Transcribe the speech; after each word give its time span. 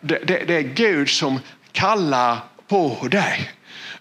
det, 0.00 0.18
det, 0.24 0.44
det 0.46 0.54
är 0.54 0.62
Gud 0.62 1.08
som 1.08 1.40
kallar 1.72 2.38
på 2.68 3.08
dig. 3.10 3.50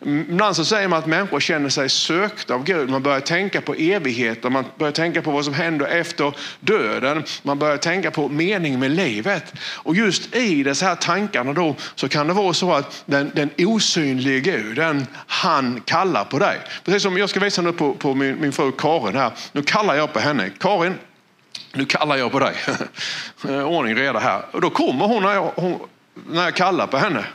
Ibland 0.02 0.40
så 0.40 0.46
alltså 0.46 0.66
säger 0.66 0.88
man 0.88 1.00
att 1.00 1.06
människor 1.06 1.40
känner 1.40 1.70
sig 1.70 1.90
sökta 1.90 2.54
av 2.54 2.64
Gud. 2.64 2.90
Man 2.90 3.04
börjar 3.04 3.20
tänka 3.20 3.62
på 3.62 3.74
evigheten, 3.74 4.54
man 4.54 4.66
börjar 4.78 4.92
tänka 4.92 5.22
på 5.22 5.32
vad 5.32 5.46
som 5.46 5.54
händer 5.54 5.86
efter 5.86 6.34
döden. 6.60 7.24
Man 7.44 7.60
börjar 7.60 7.78
tänka 7.78 8.12
på 8.12 8.28
mening 8.28 8.80
med 8.80 8.92
livet. 8.92 9.54
Och 9.60 9.96
just 9.96 10.36
i 10.36 10.64
dessa 10.64 10.86
här 10.86 10.96
tankarna 10.96 11.54
då 11.54 11.76
så 11.96 12.10
kan 12.10 12.28
det 12.28 12.34
vara 12.34 12.54
så 12.54 12.74
att 12.74 13.04
den, 13.06 13.32
den 13.36 13.50
osynlige 13.58 14.40
guden, 14.40 15.08
han 15.28 15.82
kallar 15.86 16.24
på 16.24 16.40
dig. 16.40 16.58
Precis 16.86 17.04
som 17.04 17.18
jag 17.18 17.30
ska 17.30 17.40
visa 17.40 17.62
nu 17.62 17.72
på, 17.72 17.94
på 17.94 18.16
min, 18.16 18.42
min 18.42 18.52
fru 18.52 18.72
Karin 18.72 19.16
här. 19.16 19.32
Nu 19.52 19.62
kallar 19.62 19.96
jag 19.96 20.14
på 20.14 20.20
henne. 20.20 20.50
Karin, 20.60 20.94
nu 21.74 21.86
kallar 21.86 22.16
jag 22.18 22.32
på 22.32 22.40
dig. 22.40 22.56
Eh, 23.48 23.68
ordning 23.68 23.96
reda 23.96 24.20
här. 24.20 24.42
Och 24.52 24.62
då 24.62 24.70
kommer 24.70 25.06
hon 25.06 25.24
när 25.24 25.34
jag, 25.34 25.52
hon, 25.56 25.80
när 26.28 26.44
jag 26.44 26.56
kallar 26.56 26.88
på 26.88 26.98
henne. 26.98 27.26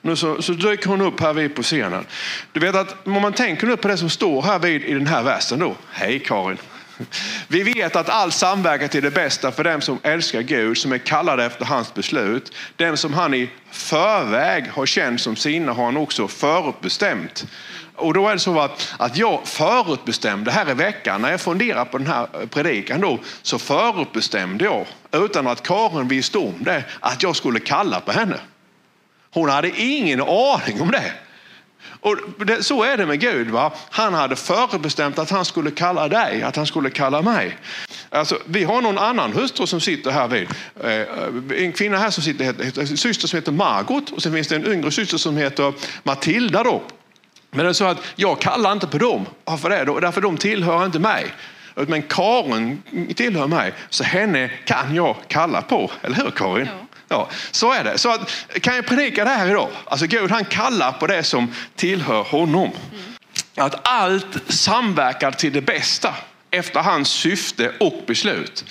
Nu 0.00 0.16
så, 0.16 0.42
så 0.42 0.52
dyker 0.52 0.88
hon 0.88 1.00
upp 1.00 1.20
här 1.20 1.32
vid 1.32 1.54
på 1.54 1.62
scenen. 1.62 2.06
Du 2.52 2.60
vet 2.60 2.74
att 2.74 3.06
om 3.06 3.12
man 3.12 3.32
tänker 3.32 3.66
nu 3.66 3.76
på 3.76 3.88
det 3.88 3.96
som 3.96 4.10
står 4.10 4.42
här 4.42 4.58
vid 4.58 4.84
i 4.84 4.94
den 4.94 5.06
här 5.06 5.22
versen 5.22 5.58
då. 5.58 5.76
Hej 5.90 6.18
Karin. 6.18 6.58
Vi 7.48 7.62
vet 7.62 7.96
att 7.96 8.08
allt 8.08 8.34
samverkar 8.34 8.88
till 8.88 9.02
det 9.02 9.10
bästa 9.10 9.52
för 9.52 9.64
dem 9.64 9.80
som 9.80 9.98
älskar 10.02 10.42
Gud, 10.42 10.78
som 10.78 10.92
är 10.92 10.98
kallade 10.98 11.44
efter 11.44 11.64
hans 11.64 11.94
beslut. 11.94 12.52
Den 12.76 12.96
som 12.96 13.14
han 13.14 13.34
i 13.34 13.50
förväg 13.70 14.70
har 14.70 14.86
känt 14.86 15.20
som 15.20 15.36
sina 15.36 15.72
har 15.72 15.84
han 15.84 15.96
också 15.96 16.28
förutbestämt. 16.28 17.46
Och 17.94 18.14
då 18.14 18.28
är 18.28 18.32
det 18.32 18.38
så 18.38 18.60
att, 18.60 18.94
att 18.98 19.16
jag 19.16 19.40
förutbestämde 19.44 20.50
här 20.50 20.70
i 20.70 20.74
veckan, 20.74 21.22
när 21.22 21.30
jag 21.30 21.40
funderar 21.40 21.84
på 21.84 21.98
den 21.98 22.06
här 22.06 22.26
predikan 22.50 23.00
då, 23.00 23.18
så 23.42 23.58
förutbestämde 23.58 24.64
jag, 24.64 24.86
utan 25.12 25.46
att 25.46 25.62
Karin 25.62 26.08
visste 26.08 26.38
om 26.38 26.54
det, 26.60 26.84
att 27.00 27.22
jag 27.22 27.36
skulle 27.36 27.60
kalla 27.60 28.00
på 28.00 28.12
henne. 28.12 28.36
Hon 29.30 29.48
hade 29.48 29.80
ingen 29.80 30.20
aning 30.20 30.80
om 30.80 30.90
det. 30.90 31.12
Och 32.00 32.16
det, 32.46 32.62
så 32.62 32.82
är 32.82 32.96
det 32.96 33.06
med 33.06 33.20
Gud. 33.20 33.50
Va? 33.50 33.72
Han 33.90 34.14
hade 34.14 34.36
förbestämt 34.36 35.18
att 35.18 35.30
han 35.30 35.44
skulle 35.44 35.70
kalla 35.70 36.08
dig, 36.08 36.42
att 36.42 36.56
han 36.56 36.66
skulle 36.66 36.90
kalla 36.90 37.22
mig. 37.22 37.58
Alltså, 38.10 38.38
vi 38.44 38.64
har 38.64 38.82
någon 38.82 38.98
annan 38.98 39.32
hustru 39.32 39.66
som 39.66 39.80
sitter 39.80 40.10
här 40.10 40.28
vid. 40.28 40.48
Eh, 40.84 41.64
en 41.64 41.72
kvinna 41.72 41.98
här 41.98 42.10
som 42.10 42.22
sitter, 42.22 42.44
heter, 42.44 42.80
en 42.80 42.96
syster 42.96 43.28
som 43.28 43.36
heter 43.36 43.52
Margot 43.52 44.10
och 44.10 44.22
sen 44.22 44.32
finns 44.32 44.48
det 44.48 44.56
en 44.56 44.66
yngre 44.72 44.90
syster 44.90 45.18
som 45.18 45.36
heter 45.36 45.72
Matilda. 46.02 46.62
Då. 46.62 46.82
Men 47.50 47.64
det 47.64 47.70
är 47.70 47.72
så 47.72 47.84
att 47.84 47.98
jag 48.16 48.40
kallar 48.40 48.72
inte 48.72 48.86
på 48.86 48.98
dem. 48.98 49.26
Varför 49.44 49.70
det? 49.70 49.84
Då? 49.84 50.00
Därför 50.00 50.20
de 50.20 50.36
tillhör 50.36 50.84
inte 50.84 50.98
mig. 50.98 51.26
Men 51.74 52.02
Karin 52.02 52.82
tillhör 53.16 53.46
mig, 53.46 53.72
så 53.88 54.04
henne 54.04 54.48
kan 54.48 54.94
jag 54.94 55.16
kalla 55.28 55.62
på. 55.62 55.90
Eller 56.02 56.16
hur 56.16 56.30
Karin? 56.30 56.66
Ja. 56.66 56.89
Ja, 57.12 57.28
så 57.50 57.72
är 57.72 57.84
det. 57.84 57.98
Så 57.98 58.10
att, 58.10 58.30
kan 58.60 58.76
jag 58.76 58.86
predika 58.86 59.24
det 59.24 59.30
här 59.30 59.48
idag? 59.48 59.68
Alltså 59.84 60.06
Gud 60.06 60.30
han 60.30 60.44
kallar 60.44 60.92
på 60.92 61.06
det 61.06 61.22
som 61.22 61.54
tillhör 61.76 62.22
honom. 62.22 62.70
Mm. 62.92 63.04
Att 63.54 63.88
allt 63.88 64.52
samverkar 64.52 65.30
till 65.30 65.52
det 65.52 65.60
bästa 65.60 66.14
efter 66.50 66.80
hans 66.80 67.08
syfte 67.08 67.72
och 67.80 68.02
beslut. 68.06 68.64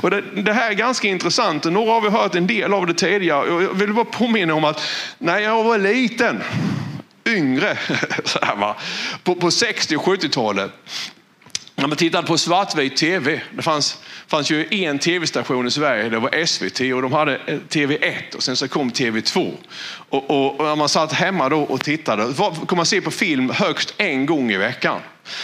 Och 0.00 0.10
det, 0.10 0.20
det, 0.20 0.52
här 0.52 0.70
är 0.70 0.74
ganska 0.74 1.08
intressant. 1.08 1.64
Några 1.64 1.92
av 1.92 2.04
er 2.04 2.10
har 2.10 2.22
hört 2.22 2.34
en 2.34 2.46
del 2.46 2.72
av 2.72 2.86
det 2.86 2.94
tidigare. 2.94 3.62
Jag 3.62 3.74
vill 3.74 3.92
bara 3.92 4.04
påminna 4.04 4.54
om 4.54 4.64
att 4.64 4.82
när 5.18 5.38
jag 5.38 5.64
var 5.64 5.78
liten, 5.78 6.42
yngre, 7.26 7.78
på, 9.22 9.34
på 9.34 9.50
60 9.50 9.96
och 9.96 10.02
70-talet, 10.02 10.72
när 11.76 11.86
man 11.86 11.96
tittade 11.96 12.26
på 12.26 12.38
svartvit 12.38 12.96
tv, 12.96 13.40
det 13.50 13.62
fanns, 13.62 13.98
fanns 14.26 14.50
ju 14.50 14.66
en 14.70 14.98
tv-station 14.98 15.66
i 15.66 15.70
Sverige, 15.70 16.08
det 16.08 16.18
var 16.18 16.46
SVT 16.46 16.80
och 16.94 17.02
de 17.02 17.12
hade 17.12 17.36
eh, 17.46 17.58
TV1 17.68 18.36
och 18.36 18.42
sen 18.42 18.56
så 18.56 18.68
kom 18.68 18.90
TV2. 18.90 19.52
Och, 20.08 20.30
och, 20.30 20.60
och 20.60 20.66
när 20.66 20.76
man 20.76 20.88
satt 20.88 21.12
hemma 21.12 21.48
då 21.48 21.62
och 21.62 21.80
tittade, 21.80 22.34
kunde 22.34 22.76
man 22.76 22.86
se 22.86 23.00
på 23.00 23.10
film 23.10 23.50
högst 23.50 23.94
en 23.96 24.26
gång 24.26 24.50
i 24.50 24.56
veckan. 24.56 25.00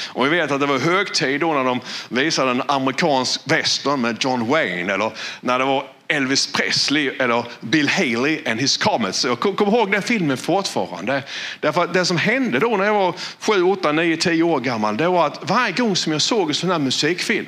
Och 0.08 0.27
vi 0.27 0.30
vet 0.30 0.50
att 0.50 0.60
det 0.60 0.66
var 0.66 0.78
högtid 0.78 1.41
då 1.41 1.53
när 1.53 1.65
de 1.65 1.81
visade 2.09 2.50
en 2.50 2.62
amerikansk 2.66 3.41
western 3.44 4.00
med 4.00 4.16
John 4.21 4.48
Wayne 4.48 4.92
eller 4.92 5.12
när 5.41 5.59
det 5.59 5.65
var 5.65 5.87
Elvis 6.12 6.53
Presley 6.53 7.09
eller 7.09 7.45
Bill 7.61 7.89
Haley 7.89 8.41
and 8.47 8.61
his 8.61 8.77
Comets. 8.77 9.25
Jag 9.25 9.41
kommer 9.41 9.56
kom 9.56 9.69
ihåg 9.69 9.91
den 9.91 10.03
filmen 10.03 10.37
fortfarande. 10.37 11.23
Därför 11.61 11.84
att 11.84 11.95
det 11.95 12.05
som 12.05 12.17
hände 12.17 12.59
då 12.59 12.77
när 12.77 12.84
jag 12.84 12.95
var 12.95 13.15
7, 13.39 13.62
8, 13.62 13.93
9, 13.93 14.17
10 14.17 14.43
år 14.43 14.61
gammal, 14.61 14.97
det 14.97 15.09
var 15.09 15.27
att 15.27 15.51
varje 15.51 15.72
gång 15.72 15.97
som 15.97 16.12
jag 16.12 16.22
såg 16.22 16.49
en 16.49 16.55
sån 16.55 16.71
här 16.71 16.78
musikfilm 16.78 17.47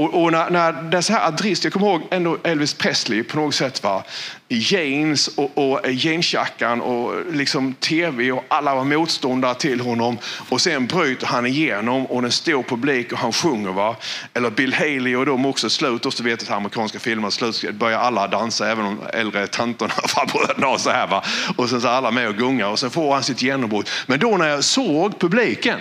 och, 0.00 0.22
och 0.22 0.32
när, 0.32 0.50
när 0.50 0.72
dessa 0.72 1.12
här 1.12 1.28
adrist, 1.28 1.64
jag 1.64 1.72
kommer 1.72 1.86
ihåg 1.86 2.02
ändå 2.10 2.38
Elvis 2.44 2.74
Presley 2.74 3.22
på 3.22 3.36
något 3.36 3.54
sätt 3.54 3.82
var 3.82 4.02
jeans 4.48 5.28
och, 5.28 5.58
och 5.58 5.90
jeansjackan 5.90 6.80
och 6.80 7.32
liksom 7.32 7.74
tv 7.74 8.32
och 8.32 8.44
alla 8.48 8.74
var 8.74 8.84
motståndare 8.84 9.54
till 9.54 9.80
honom 9.80 10.18
och 10.48 10.60
sen 10.60 10.86
bryter 10.86 11.26
han 11.26 11.46
igenom 11.46 12.06
och 12.06 12.22
den 12.22 12.32
stor 12.32 12.62
publik 12.62 13.12
och 13.12 13.18
han 13.18 13.32
sjunger. 13.32 13.72
Va? 13.72 13.96
Eller 14.34 14.50
Bill 14.50 14.74
Haley 14.74 15.16
och 15.16 15.26
de 15.26 15.46
också 15.46 15.70
slut 15.70 16.06
och 16.06 16.12
så 16.12 16.22
vet 16.22 16.42
att 16.42 16.50
amerikanska 16.50 16.98
filmer 16.98 17.30
slut 17.30 17.72
börjar 17.72 17.98
alla 17.98 18.26
dansa 18.26 18.70
även 18.70 18.84
de 18.84 18.98
äldre 19.12 19.46
tanterna 19.46 19.94
och 20.02 20.10
farbröderna 20.10 20.68
och 20.68 20.80
så 20.80 20.90
här. 20.90 21.06
Va? 21.06 21.24
Och 21.56 21.70
sen 21.70 21.80
så 21.80 21.88
är 21.88 21.92
alla 21.92 22.10
med 22.10 22.28
och 22.28 22.36
gungar 22.36 22.66
och 22.66 22.78
sen 22.78 22.90
får 22.90 23.14
han 23.14 23.22
sitt 23.22 23.42
genombrott. 23.42 23.90
Men 24.06 24.18
då 24.18 24.36
när 24.36 24.48
jag 24.48 24.64
såg 24.64 25.18
publiken 25.18 25.80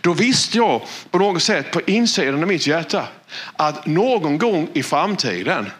då 0.00 0.12
visste 0.12 0.58
jag 0.58 0.82
på 1.10 1.18
något 1.18 1.42
sätt 1.42 1.70
på 1.70 1.80
insidan 1.86 2.42
av 2.42 2.48
mitt 2.48 2.66
hjärta 2.66 3.04
att 3.56 3.86
någon 3.86 4.38
gång 4.38 4.68
i 4.72 4.82
framtiden 4.82 5.70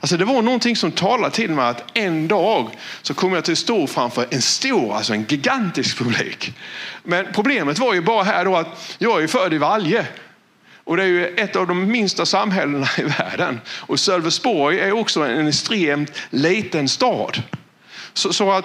Alltså 0.00 0.16
det 0.16 0.24
var 0.24 0.42
någonting 0.42 0.76
som 0.76 0.92
talade 0.92 1.34
till 1.34 1.50
mig 1.50 1.64
att 1.64 1.84
en 1.94 2.28
dag 2.28 2.70
så 3.02 3.14
kommer 3.14 3.36
jag 3.36 3.44
till 3.44 3.56
stå 3.56 3.86
framför 3.86 4.26
en 4.30 4.42
stor, 4.42 4.94
alltså 4.94 5.12
en 5.12 5.24
gigantisk 5.28 5.98
publik. 5.98 6.52
Men 7.02 7.26
problemet 7.32 7.78
var 7.78 7.94
ju 7.94 8.00
bara 8.00 8.22
här 8.22 8.44
då 8.44 8.56
att 8.56 8.96
jag 8.98 9.22
är 9.22 9.26
född 9.26 9.54
i 9.54 9.58
Valje. 9.58 10.06
Och 10.84 10.96
det 10.96 11.02
är 11.02 11.06
ju 11.06 11.26
ett 11.26 11.56
av 11.56 11.66
de 11.66 11.90
minsta 11.90 12.26
samhällena 12.26 12.88
i 12.98 13.02
världen. 13.02 13.60
Och 13.68 14.00
Sölvesborg 14.00 14.80
är 14.80 14.92
också 14.92 15.20
en 15.20 15.48
extremt 15.48 16.12
liten 16.30 16.88
stad. 16.88 17.42
Så, 18.12 18.32
så 18.32 18.52
att 18.52 18.64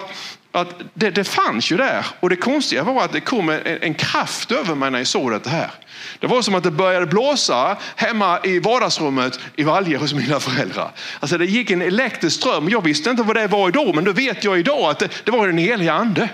att 0.56 0.80
det, 0.94 1.10
det 1.10 1.24
fanns 1.24 1.72
ju 1.72 1.76
där. 1.76 2.06
Och 2.20 2.30
det 2.30 2.36
konstiga 2.36 2.84
var 2.84 3.04
att 3.04 3.12
det 3.12 3.20
kom 3.20 3.48
en, 3.48 3.60
en 3.64 3.94
kraft 3.94 4.52
över 4.52 4.74
mig 4.74 4.90
när 4.90 4.98
jag 4.98 5.06
såg 5.06 5.32
det 5.42 5.50
här. 5.50 5.70
Det 6.18 6.26
var 6.26 6.42
som 6.42 6.54
att 6.54 6.62
det 6.62 6.70
började 6.70 7.06
blåsa 7.06 7.76
hemma 7.96 8.40
i 8.44 8.58
vardagsrummet 8.58 9.40
i 9.56 9.62
Valje 9.62 9.96
hos 9.96 10.14
mina 10.14 10.40
föräldrar. 10.40 10.90
Alltså 11.20 11.38
det 11.38 11.46
gick 11.46 11.70
en 11.70 11.82
elektrisk 11.82 12.36
ström. 12.36 12.68
Jag 12.68 12.84
visste 12.84 13.10
inte 13.10 13.22
vad 13.22 13.36
det 13.36 13.46
var 13.46 13.68
idag, 13.68 13.94
men 13.94 14.04
då 14.04 14.12
vet 14.12 14.44
jag 14.44 14.58
idag 14.58 14.90
att 14.90 14.98
det, 14.98 15.08
det 15.24 15.30
var 15.30 15.46
den 15.46 15.58
heliga 15.58 15.92
ande. 15.92 16.28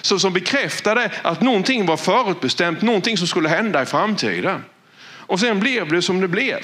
Så 0.00 0.18
som 0.18 0.32
bekräftade 0.32 1.10
att 1.22 1.40
någonting 1.40 1.86
var 1.86 1.96
förutbestämt, 1.96 2.82
någonting 2.82 3.16
som 3.16 3.26
skulle 3.26 3.48
hända 3.48 3.82
i 3.82 3.86
framtiden. 3.86 4.64
Och 5.02 5.40
sen 5.40 5.60
blev 5.60 5.88
det 5.88 6.02
som 6.02 6.20
det 6.20 6.28
blev. 6.28 6.60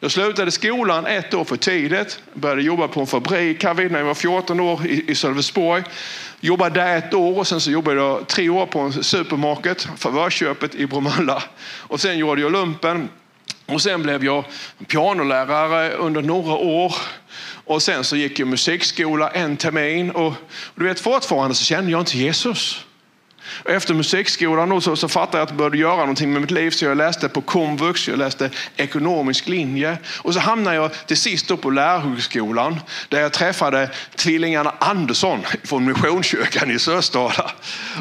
Jag 0.00 0.10
slutade 0.10 0.50
skolan 0.50 1.06
ett 1.06 1.34
år 1.34 1.44
för 1.44 1.56
tidigt. 1.56 2.20
Började 2.34 2.62
jobba 2.62 2.88
på 2.88 3.00
en 3.00 3.06
fabrik 3.06 3.64
här 3.64 3.74
vid 3.74 3.92
när 3.92 3.98
jag 3.98 4.06
var 4.06 4.14
14 4.14 4.60
år 4.60 4.86
i, 4.86 5.10
i 5.10 5.14
Sölvesborg. 5.14 5.82
Jobbade 6.40 6.80
där 6.80 6.96
ett 6.96 7.14
år 7.14 7.38
och 7.38 7.46
sen 7.46 7.60
så 7.60 7.70
jobbade 7.70 7.96
jag 7.96 8.26
tre 8.28 8.48
år 8.48 8.66
på 8.66 8.78
en 8.80 8.92
supermarket, 8.92 9.88
favörköpet 9.96 10.74
i 10.74 10.86
Bromölla. 10.86 11.42
Och 11.78 12.00
sen 12.00 12.18
gjorde 12.18 12.40
jag 12.40 12.52
lumpen 12.52 13.08
och 13.66 13.82
sen 13.82 14.02
blev 14.02 14.24
jag 14.24 14.44
pianolärare 14.88 15.90
under 15.90 16.22
några 16.22 16.54
år. 16.54 16.94
Och 17.64 17.82
sen 17.82 18.04
så 18.04 18.16
gick 18.16 18.38
jag 18.38 18.48
musikskola 18.48 19.30
en 19.30 19.56
termin 19.56 20.10
och, 20.10 20.26
och 20.26 20.34
du 20.74 20.84
vet 20.84 21.00
fortfarande 21.00 21.54
så 21.54 21.64
kände 21.64 21.90
jag 21.90 22.00
inte 22.00 22.18
Jesus. 22.18 22.85
Efter 23.64 23.94
musikskolan 23.94 24.82
så, 24.82 24.96
så 24.96 25.08
fattade 25.08 25.38
jag 25.38 25.42
att 25.42 25.50
jag 25.50 25.56
började 25.58 25.78
göra 25.78 25.96
någonting 25.96 26.32
med 26.32 26.40
mitt 26.40 26.50
liv 26.50 26.70
så 26.70 26.84
jag 26.84 26.96
läste 26.96 27.28
på 27.28 27.40
komvux, 27.40 28.08
jag 28.08 28.18
läste 28.18 28.50
ekonomisk 28.76 29.48
linje. 29.48 29.98
Och 30.18 30.34
så 30.34 30.40
hamnade 30.40 30.76
jag 30.76 31.06
till 31.06 31.16
sist 31.16 31.60
på 31.60 31.70
lärarhögskolan 31.70 32.80
där 33.08 33.20
jag 33.20 33.32
träffade 33.32 33.90
tvillingarna 34.16 34.72
Andersson 34.78 35.40
från 35.64 35.84
Missionskyrkan 35.84 36.70
i 36.70 36.78
Sösdala. 36.78 37.50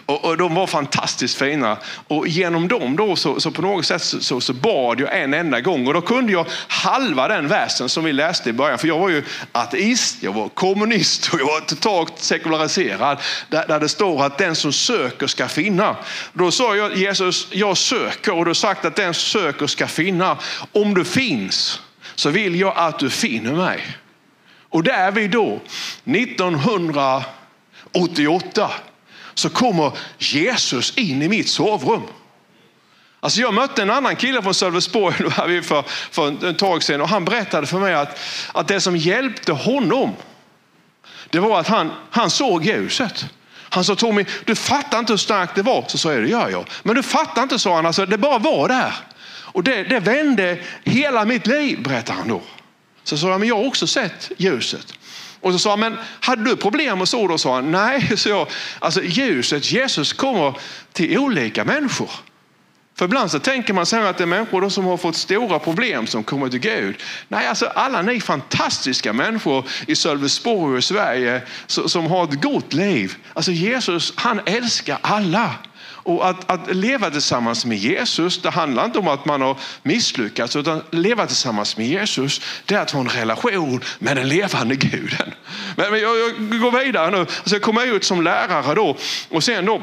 Och, 0.05 0.25
och, 0.25 0.37
de 0.37 0.55
var 0.55 0.67
fantastiskt 0.67 1.37
fina. 1.37 1.77
Och 2.07 2.27
genom 2.27 2.67
dem 2.67 2.95
då 2.95 3.15
så, 3.15 3.39
så 3.39 3.51
på 3.51 3.61
något 3.61 3.85
sätt 3.85 4.01
så, 4.01 4.19
så, 4.19 4.41
så, 4.41 4.53
bad 4.53 4.99
jag 4.99 5.21
en 5.21 5.33
enda 5.33 5.61
gång. 5.61 5.87
Och 5.87 5.93
då 5.93 6.01
kunde 6.01 6.31
jag 6.31 6.45
halva 6.67 7.27
den 7.27 7.47
versen 7.47 7.89
som 7.89 8.03
vi 8.03 8.13
läste 8.13 8.49
i 8.49 8.53
början. 8.53 8.77
För 8.77 8.87
jag 8.87 8.99
var 8.99 9.09
ju 9.09 9.23
ateist, 9.51 10.23
jag 10.23 10.33
var 10.33 10.49
kommunist 10.49 11.33
och 11.33 11.39
jag 11.39 11.45
var 11.45 11.59
totalt 11.59 12.13
sekulariserad. 12.17 13.17
Där, 13.49 13.67
där 13.67 13.79
det 13.79 13.89
står 13.89 14.25
att 14.25 14.37
den 14.37 14.55
som 14.55 14.73
söker 14.73 15.27
ska 15.35 15.47
finna. 15.47 15.95
Då 16.33 16.51
sa 16.51 16.75
jag 16.75 16.97
Jesus, 16.97 17.47
jag 17.51 17.77
söker 17.77 18.33
och 18.33 18.45
du 18.45 18.49
har 18.49 18.53
sagt 18.53 18.85
att 18.85 18.95
den 18.95 19.13
söker 19.13 19.67
ska 19.67 19.87
finna. 19.87 20.37
Om 20.71 20.93
du 20.93 21.05
finns 21.05 21.81
så 22.15 22.29
vill 22.29 22.59
jag 22.59 22.73
att 22.75 22.99
du 22.99 23.09
finner 23.09 23.53
mig. 23.53 23.97
Och 24.69 24.83
där 24.83 25.11
vi 25.11 25.27
då, 25.27 25.59
1988, 26.05 28.71
så 29.33 29.49
kommer 29.49 29.91
Jesus 30.17 30.97
in 30.97 31.21
i 31.21 31.29
mitt 31.29 31.49
sovrum. 31.49 32.03
Alltså 33.19 33.41
jag 33.41 33.53
mötte 33.53 33.81
en 33.81 33.89
annan 33.89 34.15
kille 34.15 34.43
från 34.43 34.53
Sölvesborg 34.53 35.15
för, 35.63 35.83
för 36.11 36.49
ett 36.49 36.59
tag 36.59 36.83
sedan 36.83 37.01
och 37.01 37.09
han 37.09 37.25
berättade 37.25 37.67
för 37.67 37.79
mig 37.79 37.93
att, 37.93 38.19
att 38.53 38.67
det 38.67 38.81
som 38.81 38.97
hjälpte 38.97 39.51
honom, 39.51 40.15
det 41.29 41.39
var 41.39 41.59
att 41.59 41.67
han, 41.67 41.91
han 42.11 42.29
såg 42.29 42.65
ljuset. 42.65 43.25
Han 43.69 43.83
sa 43.83 43.95
Tommy, 43.95 44.25
du 44.45 44.55
fattar 44.55 44.99
inte 44.99 45.13
hur 45.13 45.17
starkt 45.17 45.55
det 45.55 45.61
var. 45.61 45.85
Så 45.87 45.97
sa 45.97 46.13
jag, 46.13 46.23
det 46.23 46.29
gör 46.29 46.49
jag. 46.49 46.69
Men 46.83 46.95
du 46.95 47.03
fattar 47.03 47.43
inte, 47.43 47.59
sa 47.59 47.75
han, 47.75 47.85
alltså, 47.85 48.05
det 48.05 48.17
bara 48.17 48.37
var 48.37 48.67
där. 48.67 48.93
Och 49.27 49.63
det, 49.63 49.83
det 49.83 49.99
vände 49.99 50.57
hela 50.83 51.25
mitt 51.25 51.47
liv, 51.47 51.83
berättade 51.83 52.19
han 52.19 52.27
då. 52.27 52.41
Så 53.03 53.17
sa 53.17 53.29
jag, 53.29 53.39
men 53.39 53.49
jag 53.49 53.57
har 53.57 53.67
också 53.67 53.87
sett 53.87 54.31
ljuset. 54.37 54.93
Och 55.41 55.51
så 55.51 55.59
sa 55.59 55.69
han, 55.69 55.79
men 55.79 55.97
hade 56.19 56.43
du 56.43 56.55
problem 56.55 57.01
och 57.01 57.09
så? 57.09 57.27
Då 57.27 57.37
sa 57.37 57.55
han, 57.55 57.71
nej, 57.71 58.17
så 58.17 58.29
jag, 58.29 58.47
alltså 58.79 59.03
ljuset, 59.03 59.71
Jesus 59.71 60.13
kommer 60.13 60.53
till 60.93 61.17
olika 61.17 61.65
människor. 61.65 62.09
För 62.97 63.05
ibland 63.05 63.31
så 63.31 63.39
tänker 63.39 63.73
man 63.73 63.85
så 63.85 63.97
att 63.97 64.17
det 64.17 64.23
är 64.23 64.27
människor 64.27 64.69
som 64.69 64.85
har 64.85 64.97
fått 64.97 65.15
stora 65.15 65.59
problem 65.59 66.07
som 66.07 66.23
kommer 66.23 66.49
till 66.49 66.59
Gud. 66.59 66.95
Nej, 67.27 67.47
alltså 67.47 67.65
alla 67.65 68.01
ni 68.01 68.21
fantastiska 68.21 69.13
människor 69.13 69.65
i 69.87 69.95
Sölvesborg 69.95 70.73
och 70.73 70.79
i 70.79 70.81
Sverige 70.81 71.41
som 71.67 72.05
har 72.05 72.23
ett 72.23 72.41
gott 72.41 72.73
liv. 72.73 73.15
Alltså 73.33 73.51
Jesus, 73.51 74.13
han 74.15 74.41
älskar 74.45 74.97
alla. 75.01 75.55
Och 75.87 76.29
att, 76.29 76.51
att, 76.51 76.75
leva 76.75 77.11
tillsammans 77.11 77.65
med 77.65 77.77
Jesus, 77.77 78.41
det 78.41 78.49
handlar 78.49 78.85
inte 78.85 78.99
om 78.99 79.07
att 79.07 79.25
man 79.25 79.41
har 79.41 79.57
misslyckats, 79.83 80.55
utan 80.55 80.81
leva 80.91 81.27
tillsammans 81.27 81.77
med 81.77 81.87
Jesus, 81.87 82.41
det 82.65 82.75
är 82.75 82.79
att 82.79 82.91
ha 82.91 82.99
en 82.99 83.09
relation 83.09 83.81
med 83.99 84.17
den 84.17 84.29
levande 84.29 84.75
guden. 84.75 85.33
Men, 85.75 85.91
men 85.91 85.99
jag, 85.99 86.17
jag, 86.19 86.59
går 86.59 86.85
vidare 86.85 87.11
nu. 87.11 87.17
Alltså 87.17 87.55
jag 87.55 87.61
kommer 87.61 87.95
ut 87.95 88.03
som 88.03 88.21
lärare 88.21 88.75
då 88.75 88.97
och 89.29 89.43
sen 89.43 89.65
då 89.65 89.81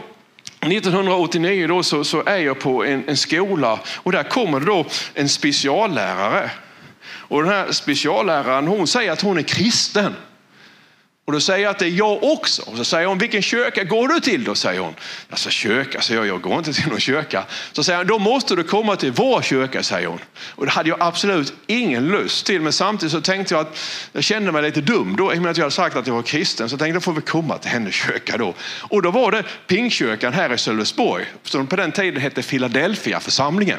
1989 0.62 1.66
då 1.66 1.82
så, 1.82 2.04
så 2.04 2.22
är 2.26 2.38
jag 2.38 2.58
på 2.58 2.84
en, 2.84 3.08
en 3.08 3.16
skola 3.16 3.78
och 3.96 4.12
där 4.12 4.22
kommer 4.22 4.60
det 4.60 4.66
då 4.66 4.86
en 5.14 5.28
speciallärare. 5.28 6.50
Och 7.04 7.42
den 7.42 7.52
här 7.52 7.72
specialläraren 7.72 8.66
hon 8.66 8.86
säger 8.86 9.12
att 9.12 9.20
hon 9.20 9.38
är 9.38 9.42
kristen. 9.42 10.14
Och 11.24 11.32
då 11.32 11.40
säger 11.40 11.62
jag 11.62 11.70
att 11.70 11.78
det 11.78 11.86
är 11.86 11.90
jag 11.90 12.22
också. 12.22 12.62
Och 12.62 12.76
så 12.76 12.84
säger 12.84 13.06
hon, 13.06 13.18
vilken 13.18 13.42
kyrka 13.42 13.84
går 13.84 14.08
du 14.08 14.20
till 14.20 14.44
då? 14.44 14.54
säger 14.54 14.80
hon. 14.80 14.94
Alltså 15.30 15.50
kyrka, 15.50 16.00
säger 16.00 16.20
jag, 16.20 16.28
jag 16.28 16.40
går 16.40 16.58
inte 16.58 16.72
till 16.72 16.88
någon 16.88 17.00
kyrka. 17.00 17.44
Så 17.72 17.84
säger 17.84 17.98
hon, 17.98 18.06
då 18.06 18.18
måste 18.18 18.56
du 18.56 18.62
komma 18.62 18.96
till 18.96 19.12
vår 19.12 19.42
kyrka, 19.42 19.82
säger 19.82 20.08
hon. 20.08 20.18
Och 20.34 20.66
det 20.66 20.72
hade 20.72 20.88
jag 20.88 21.02
absolut 21.02 21.54
ingen 21.66 22.08
lust 22.08 22.46
till. 22.46 22.60
Men 22.60 22.72
samtidigt 22.72 23.12
så 23.12 23.20
tänkte 23.20 23.54
jag 23.54 23.60
att 23.60 23.78
jag 24.12 24.24
kände 24.24 24.52
mig 24.52 24.62
lite 24.62 24.80
dum 24.80 25.16
då. 25.16 25.34
I 25.34 25.38
och 25.38 25.42
med 25.42 25.50
att 25.50 25.56
jag 25.56 25.64
hade 25.64 25.74
sagt 25.74 25.96
att 25.96 26.06
jag 26.06 26.14
var 26.14 26.22
kristen. 26.22 26.68
Så 26.68 26.72
jag 26.72 26.80
tänkte, 26.80 26.96
då 26.96 27.00
får 27.00 27.12
vi 27.12 27.20
komma 27.20 27.58
till 27.58 27.70
hennes 27.70 27.94
kyrka 27.94 28.36
då. 28.36 28.54
Och 28.80 29.02
då 29.02 29.10
var 29.10 29.30
det 29.30 29.44
Pingkyrkan 29.66 30.32
här 30.32 30.52
i 30.52 30.58
Sölvesborg. 30.58 31.26
Som 31.42 31.66
på 31.66 31.76
den 31.76 31.92
tiden 31.92 32.22
hette 32.22 32.42
Philadelphia 32.42 33.20
församlingen. 33.20 33.78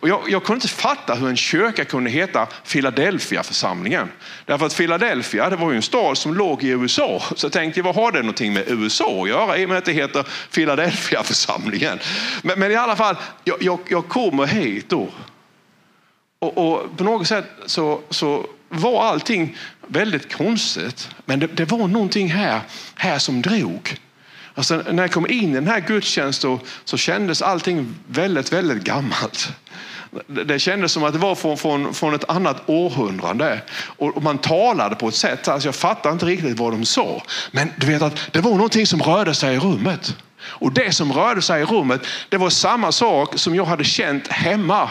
Och 0.00 0.08
jag, 0.08 0.22
jag 0.28 0.44
kunde 0.44 0.56
inte 0.56 0.68
fatta 0.68 1.14
hur 1.14 1.28
en 1.28 1.36
kyrka 1.36 1.84
kunde 1.84 2.10
heta 2.10 2.46
Philadelphia 2.46 3.42
församlingen. 3.42 4.08
Därför 4.46 4.66
att 4.66 4.76
Philadelphia, 4.76 5.50
det 5.50 5.56
var 5.56 5.70
ju 5.70 5.76
en 5.76 5.82
stad 5.82 6.18
som 6.18 6.34
låg 6.34 6.64
i 6.64 6.79
USA. 6.82 7.22
Så 7.36 7.46
jag 7.46 7.52
vad 7.82 7.94
har 7.94 8.12
det 8.12 8.18
någonting 8.18 8.52
med 8.52 8.64
USA 8.66 9.22
att 9.22 9.28
göra? 9.28 9.58
I 9.58 9.64
och 9.64 9.68
med 9.68 9.78
att 9.78 9.84
det 9.84 9.92
heter 9.92 10.26
Philadelphia 10.54 11.22
församlingen. 11.22 11.98
Men, 12.42 12.58
men 12.58 12.70
i 12.70 12.74
alla 12.74 12.96
fall, 12.96 13.16
jag, 13.44 13.62
jag, 13.62 13.78
jag 13.88 14.08
kommer 14.08 14.46
hit 14.46 14.88
då. 14.88 15.08
Och, 16.38 16.58
och, 16.58 16.96
på 16.96 17.04
något 17.04 17.26
sätt 17.26 17.44
så, 17.66 18.00
så 18.10 18.46
var 18.68 19.04
allting 19.04 19.56
väldigt 19.86 20.36
konstigt. 20.36 21.10
Men 21.24 21.40
det, 21.40 21.46
det 21.46 21.64
var 21.64 21.88
någonting 21.88 22.28
här, 22.28 22.60
här 22.94 23.18
som 23.18 23.42
drog. 23.42 23.96
Alltså, 24.54 24.82
när 24.90 25.02
jag 25.02 25.12
kom 25.12 25.30
in 25.30 25.50
i 25.50 25.54
den 25.54 25.66
här 25.66 25.80
gudstjänsten 25.80 26.58
så 26.84 26.96
kändes 26.96 27.42
allting 27.42 27.94
väldigt, 28.06 28.52
väldigt 28.52 28.84
gammalt. 28.84 29.52
Det 30.26 30.58
kändes 30.58 30.92
som 30.92 31.04
att 31.04 31.12
det 31.12 31.18
var 31.18 31.34
från, 31.34 31.56
från, 31.56 31.94
från 31.94 32.14
ett 32.14 32.30
annat 32.30 32.62
århundrade. 32.66 33.60
Och 33.82 34.22
man 34.22 34.38
talade 34.38 34.96
på 34.96 35.08
ett 35.08 35.14
sätt, 35.14 35.48
alltså 35.48 35.68
jag 35.68 35.74
fattar 35.74 36.12
inte 36.12 36.26
riktigt 36.26 36.58
vad 36.58 36.72
de 36.72 36.84
sa. 36.84 37.22
Men 37.50 37.72
du 37.76 37.86
vet 37.86 38.02
att 38.02 38.32
det 38.32 38.40
var 38.40 38.50
någonting 38.50 38.86
som 38.86 39.02
rörde 39.02 39.34
sig 39.34 39.54
i 39.54 39.58
rummet. 39.58 40.16
Och 40.42 40.72
det 40.72 40.92
som 40.92 41.12
rörde 41.12 41.42
sig 41.42 41.62
i 41.62 41.64
rummet, 41.64 42.06
det 42.28 42.36
var 42.36 42.50
samma 42.50 42.92
sak 42.92 43.38
som 43.38 43.54
jag 43.54 43.64
hade 43.64 43.84
känt 43.84 44.28
hemma 44.28 44.90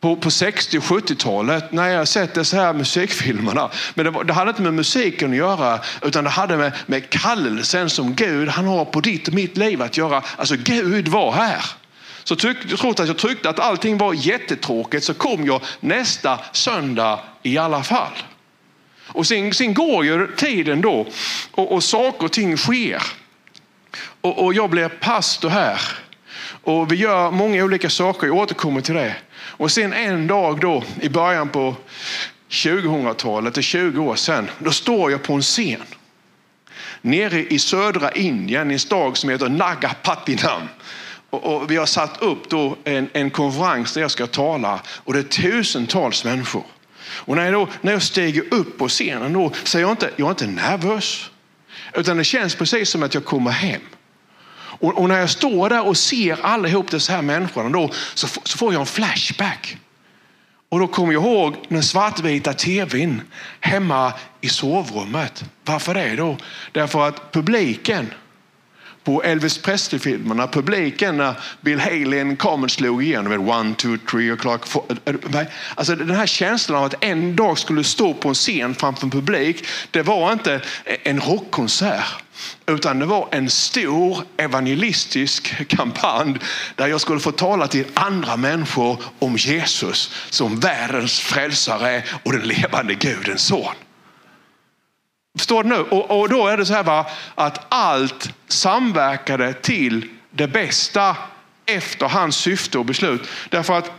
på, 0.00 0.16
på 0.16 0.30
60 0.30 0.78
och 0.78 0.84
70-talet 0.84 1.72
när 1.72 1.88
jag 1.88 2.08
sett 2.08 2.34
dessa 2.34 2.56
här 2.56 2.72
musikfilmerna. 2.72 3.70
Men 3.94 4.04
det, 4.04 4.10
var, 4.10 4.24
det, 4.24 4.32
hade 4.32 4.50
inte 4.50 4.62
med 4.62 4.74
musiken 4.74 5.30
att 5.30 5.36
göra 5.36 5.80
utan 6.02 6.24
det 6.24 6.30
hade 6.30 6.56
med, 6.56 6.72
med 6.86 7.10
kallelsen 7.10 7.90
som 7.90 8.14
Gud 8.14 8.48
han 8.48 8.66
har 8.66 8.84
på 8.84 9.00
ditt 9.00 9.28
och 9.28 9.34
mitt 9.34 9.56
liv 9.56 9.82
att 9.82 9.96
göra. 9.96 10.22
Alltså 10.36 10.56
Gud 10.56 11.08
var 11.08 11.32
här. 11.32 11.64
Så 12.30 12.36
tyck, 12.36 12.78
trots 12.78 13.00
att 13.00 13.06
jag 13.06 13.18
tyckte 13.18 13.50
att 13.50 13.58
allting 13.58 13.98
var 13.98 14.14
jättetråkigt 14.14 15.04
så 15.04 15.14
kom 15.14 15.46
jag 15.46 15.62
nästa 15.80 16.40
söndag 16.52 17.20
i 17.42 17.58
alla 17.58 17.82
fall. 17.82 18.12
Och 19.06 19.26
sen, 19.26 19.54
sen 19.54 19.74
går 19.74 20.04
ju 20.04 20.26
tiden 20.36 20.80
då 20.80 21.06
och, 21.50 21.72
och 21.72 21.84
saker 21.84 22.24
och 22.24 22.32
ting 22.32 22.56
sker. 22.56 23.02
Och, 24.20 24.44
och 24.44 24.54
jag 24.54 24.70
blir 24.70 24.88
pastor 24.88 25.48
här. 25.48 25.80
Och 26.64 26.92
vi 26.92 26.96
gör 26.96 27.30
många 27.30 27.64
olika 27.64 27.90
saker, 27.90 28.26
jag 28.26 28.36
återkommer 28.36 28.80
till 28.80 28.94
det. 28.94 29.16
Och 29.32 29.72
sen 29.72 29.92
en 29.92 30.26
dag 30.26 30.60
då 30.60 30.84
i 31.00 31.08
början 31.08 31.48
på 31.48 31.76
2000-talet, 32.48 33.54
det 33.54 33.62
20 33.62 34.02
år 34.02 34.16
sedan, 34.16 34.50
då 34.58 34.70
står 34.70 35.10
jag 35.10 35.22
på 35.22 35.32
en 35.32 35.42
scen. 35.42 35.82
Nere 37.00 37.44
i 37.44 37.58
södra 37.58 38.12
Indien 38.12 38.70
i 38.70 38.74
en 38.74 38.80
stad 38.80 39.16
som 39.16 39.30
heter 39.30 39.48
Nagapattinam. 39.48 40.68
Och, 41.30 41.70
vi 41.70 41.76
har 41.76 41.86
satt 41.86 42.22
upp 42.22 42.48
då 42.48 42.76
en, 42.84 43.08
en 43.12 43.30
konferens 43.30 43.92
där 43.92 44.00
jag 44.00 44.10
ska 44.10 44.26
tala 44.26 44.80
och 44.86 45.12
det 45.12 45.18
är 45.18 45.22
tusentals 45.22 46.24
människor. 46.24 46.64
Och 47.02 47.36
när 47.36 47.44
jag, 47.44 47.52
då, 47.52 47.68
när 47.80 47.92
jag 47.92 48.02
stiger 48.02 48.54
upp 48.54 48.78
på 48.78 48.88
scenen 48.88 49.32
då 49.32 49.52
så 49.64 49.78
är 49.78 49.82
jag 49.82 49.90
inte, 49.90 50.10
jag 50.16 50.26
är 50.26 50.30
inte 50.30 50.46
nervös. 50.46 51.30
Utan 51.94 52.16
det 52.16 52.24
känns 52.24 52.54
precis 52.54 52.90
som 52.90 53.02
att 53.02 53.14
jag 53.14 53.24
kommer 53.24 53.50
hem. 53.50 53.80
Och, 54.80 54.98
och 54.98 55.08
när 55.08 55.18
jag 55.18 55.30
står 55.30 55.68
där 55.68 55.86
och 55.86 55.96
ser 55.96 56.38
allihop 56.42 56.90
dessa 56.90 57.12
här 57.12 57.22
människorna 57.22 57.68
då 57.68 57.90
så, 58.14 58.28
så 58.44 58.58
får 58.58 58.72
jag 58.72 58.80
en 58.80 58.86
flashback. 58.86 59.76
Och 60.68 60.78
då 60.78 60.86
kommer 60.86 61.12
jag 61.12 61.22
ihåg 61.22 61.56
den 61.68 61.82
svartvita 61.82 62.52
tvn 62.52 63.22
hemma 63.60 64.12
i 64.40 64.48
sovrummet. 64.48 65.44
Varför 65.64 65.94
det 65.94 66.16
då? 66.16 66.36
Därför 66.72 67.08
att 67.08 67.32
publiken 67.32 68.14
på 69.10 69.22
Elvis 69.22 69.58
Presley-filmerna, 69.58 70.46
publiken 70.46 71.16
när 71.16 71.34
Bill 71.60 71.80
Haley 71.80 72.36
kom 72.36 72.64
och 72.64 72.70
slog 72.70 73.04
igenom. 73.04 73.48
One, 73.48 73.74
two, 73.74 73.96
three 74.10 74.32
o'clock. 74.32 74.90
Eh, 75.04 75.40
eh, 75.40 75.46
alltså 75.74 75.96
den 75.96 76.16
här 76.16 76.26
känslan 76.26 76.78
av 76.78 76.84
att 76.84 77.04
en 77.04 77.36
dag 77.36 77.58
skulle 77.58 77.84
stå 77.84 78.14
på 78.14 78.28
en 78.28 78.34
scen 78.34 78.74
framför 78.74 79.06
en 79.06 79.10
publik. 79.10 79.66
Det 79.90 80.02
var 80.02 80.32
inte 80.32 80.60
e-, 80.84 80.96
en 81.02 81.20
rockkonsert. 81.20 82.04
Utan 82.66 82.98
det 82.98 83.06
var 83.06 83.28
en 83.30 83.50
stor 83.50 84.24
evangelistisk 84.36 85.68
kampanj 85.68 86.38
där 86.76 86.86
jag 86.86 87.00
skulle 87.00 87.20
få 87.20 87.32
tala 87.32 87.66
till 87.66 87.84
andra 87.94 88.36
människor 88.36 89.02
om 89.18 89.36
Jesus 89.36 90.12
som 90.30 90.60
världens 90.60 91.20
frälsare 91.20 92.02
och 92.22 92.32
den 92.32 92.42
levande 92.42 92.94
Gudens 92.94 93.42
son. 93.42 93.74
Förstår 95.40 95.62
du 95.62 95.68
nu? 95.68 95.80
Och, 95.80 96.20
och 96.20 96.28
då 96.28 96.46
är 96.46 96.56
det 96.56 96.66
så 96.66 96.74
här 96.74 96.82
va, 96.82 97.06
att 97.34 97.66
allt 97.68 98.30
samverkade 98.48 99.52
till 99.52 100.08
det 100.30 100.46
bästa 100.46 101.16
efter 101.66 102.08
hans 102.08 102.36
syfte 102.36 102.78
och 102.78 102.84
beslut. 102.84 103.28
Därför 103.48 103.78
att, 103.78 103.92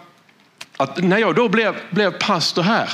att 0.77 1.03
när 1.03 1.17
jag 1.17 1.35
då 1.35 1.49
blev, 1.49 1.75
blev 1.89 2.11
pastor 2.11 2.61
här, 2.61 2.89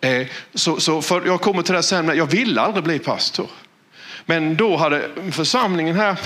eh, 0.00 0.26
så, 0.54 0.80
så 0.80 1.02
för 1.02 1.26
jag 1.26 1.40
kommer 1.40 1.62
till 1.62 1.74
det 1.74 1.82
sen, 1.82 2.06
men 2.06 2.16
jag 2.16 2.26
ville 2.26 2.60
aldrig 2.60 2.84
bli 2.84 2.98
pastor. 2.98 3.50
Men 4.26 4.56
då 4.56 4.76
hade 4.76 5.08
församlingen 5.32 5.96
här, 5.96 6.18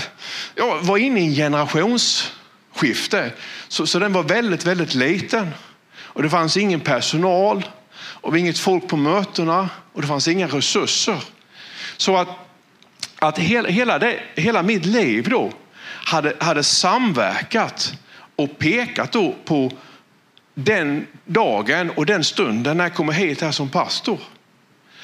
jag 0.55 0.79
var 0.79 0.97
inne 0.97 1.19
i 1.19 1.25
en 1.25 1.33
generationsskifte, 1.33 3.31
så, 3.67 3.87
så 3.87 3.99
den 3.99 4.13
var 4.13 4.23
väldigt, 4.23 4.65
väldigt 4.65 4.93
liten. 4.93 5.49
Och 5.97 6.23
det 6.23 6.29
fanns 6.29 6.57
ingen 6.57 6.79
personal 6.79 7.63
och 8.21 8.37
inget 8.37 8.59
folk 8.59 8.87
på 8.87 8.97
mötena 8.97 9.69
och 9.93 10.01
det 10.01 10.07
fanns 10.07 10.27
inga 10.27 10.47
resurser. 10.47 11.23
Så 11.97 12.17
att, 12.17 12.27
att 13.19 13.37
hela, 13.37 13.69
hela, 13.69 13.99
det, 13.99 14.19
hela 14.35 14.63
mitt 14.63 14.85
liv 14.85 15.29
då 15.29 15.51
hade, 15.83 16.35
hade 16.39 16.63
samverkat 16.63 17.93
och 18.35 18.57
pekat 18.57 19.11
då 19.11 19.35
på 19.45 19.71
den 20.53 21.07
dagen 21.25 21.89
och 21.89 22.05
den 22.05 22.23
stunden 22.23 22.77
när 22.77 22.83
jag 22.83 22.93
kommer 22.93 23.13
hit 23.13 23.41
här 23.41 23.51
som 23.51 23.69
pastor. 23.69 24.19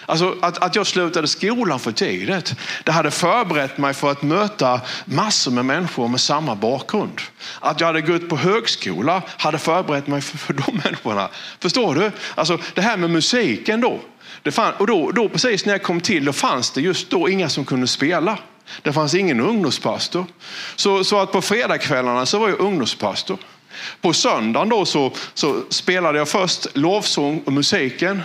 Alltså 0.06 0.36
att, 0.42 0.58
att 0.58 0.76
jag 0.76 0.88
slutade 0.88 1.28
skolan 1.28 1.80
för 1.80 1.92
tidigt, 1.92 2.56
det 2.84 2.92
hade 2.92 3.12
förberett 3.12 3.78
mig 3.78 3.94
för 3.94 4.12
att 4.12 4.22
möta 4.22 4.82
massor 5.06 5.52
med 5.52 5.66
människor 5.66 6.08
med 6.08 6.22
samma 6.22 6.56
bakgrund. 6.56 7.22
Att 7.60 7.80
jag 7.80 7.88
hade 7.88 8.02
gått 8.02 8.30
på 8.30 8.38
högskola 8.38 9.22
hade 9.38 9.58
förberett 9.58 10.08
mig 10.08 10.22
för, 10.22 10.38
för 10.38 10.54
de 10.54 10.82
människorna. 10.84 11.30
Förstår 11.60 11.96
du? 11.96 12.12
Alltså 12.36 12.60
det 12.74 12.82
här 12.82 12.98
med 12.98 13.10
musiken 13.10 13.82
då. 13.82 14.00
Det 14.44 14.52
fann, 14.52 14.74
och 14.78 14.88
då, 14.88 15.12
då 15.12 15.30
precis 15.30 15.66
när 15.66 15.74
jag 15.74 15.84
kom 15.84 16.02
till, 16.02 16.26
då 16.26 16.34
fanns 16.34 16.72
det 16.72 16.82
just 16.82 17.10
då 17.10 17.30
inga 17.30 17.50
som 17.50 17.66
kunde 17.66 17.88
spela. 17.88 18.38
Det 18.82 18.94
fanns 18.94 19.14
ingen 19.14 19.40
ungdomspastor. 19.40 20.26
Så, 20.76 21.04
så 21.04 21.20
att 21.20 21.32
på 21.32 21.42
fredagskvällarna 21.42 22.26
så 22.26 22.40
var 22.40 22.50
jag 22.50 22.60
ungdomspastor. 22.60 23.38
På 24.02 24.14
söndagen 24.14 24.70
då 24.70 24.86
så, 24.86 25.12
så 25.34 25.64
spelade 25.70 26.18
jag 26.18 26.30
först 26.30 26.68
lovsång 26.74 27.42
och 27.46 27.54
musiken. 27.54 28.22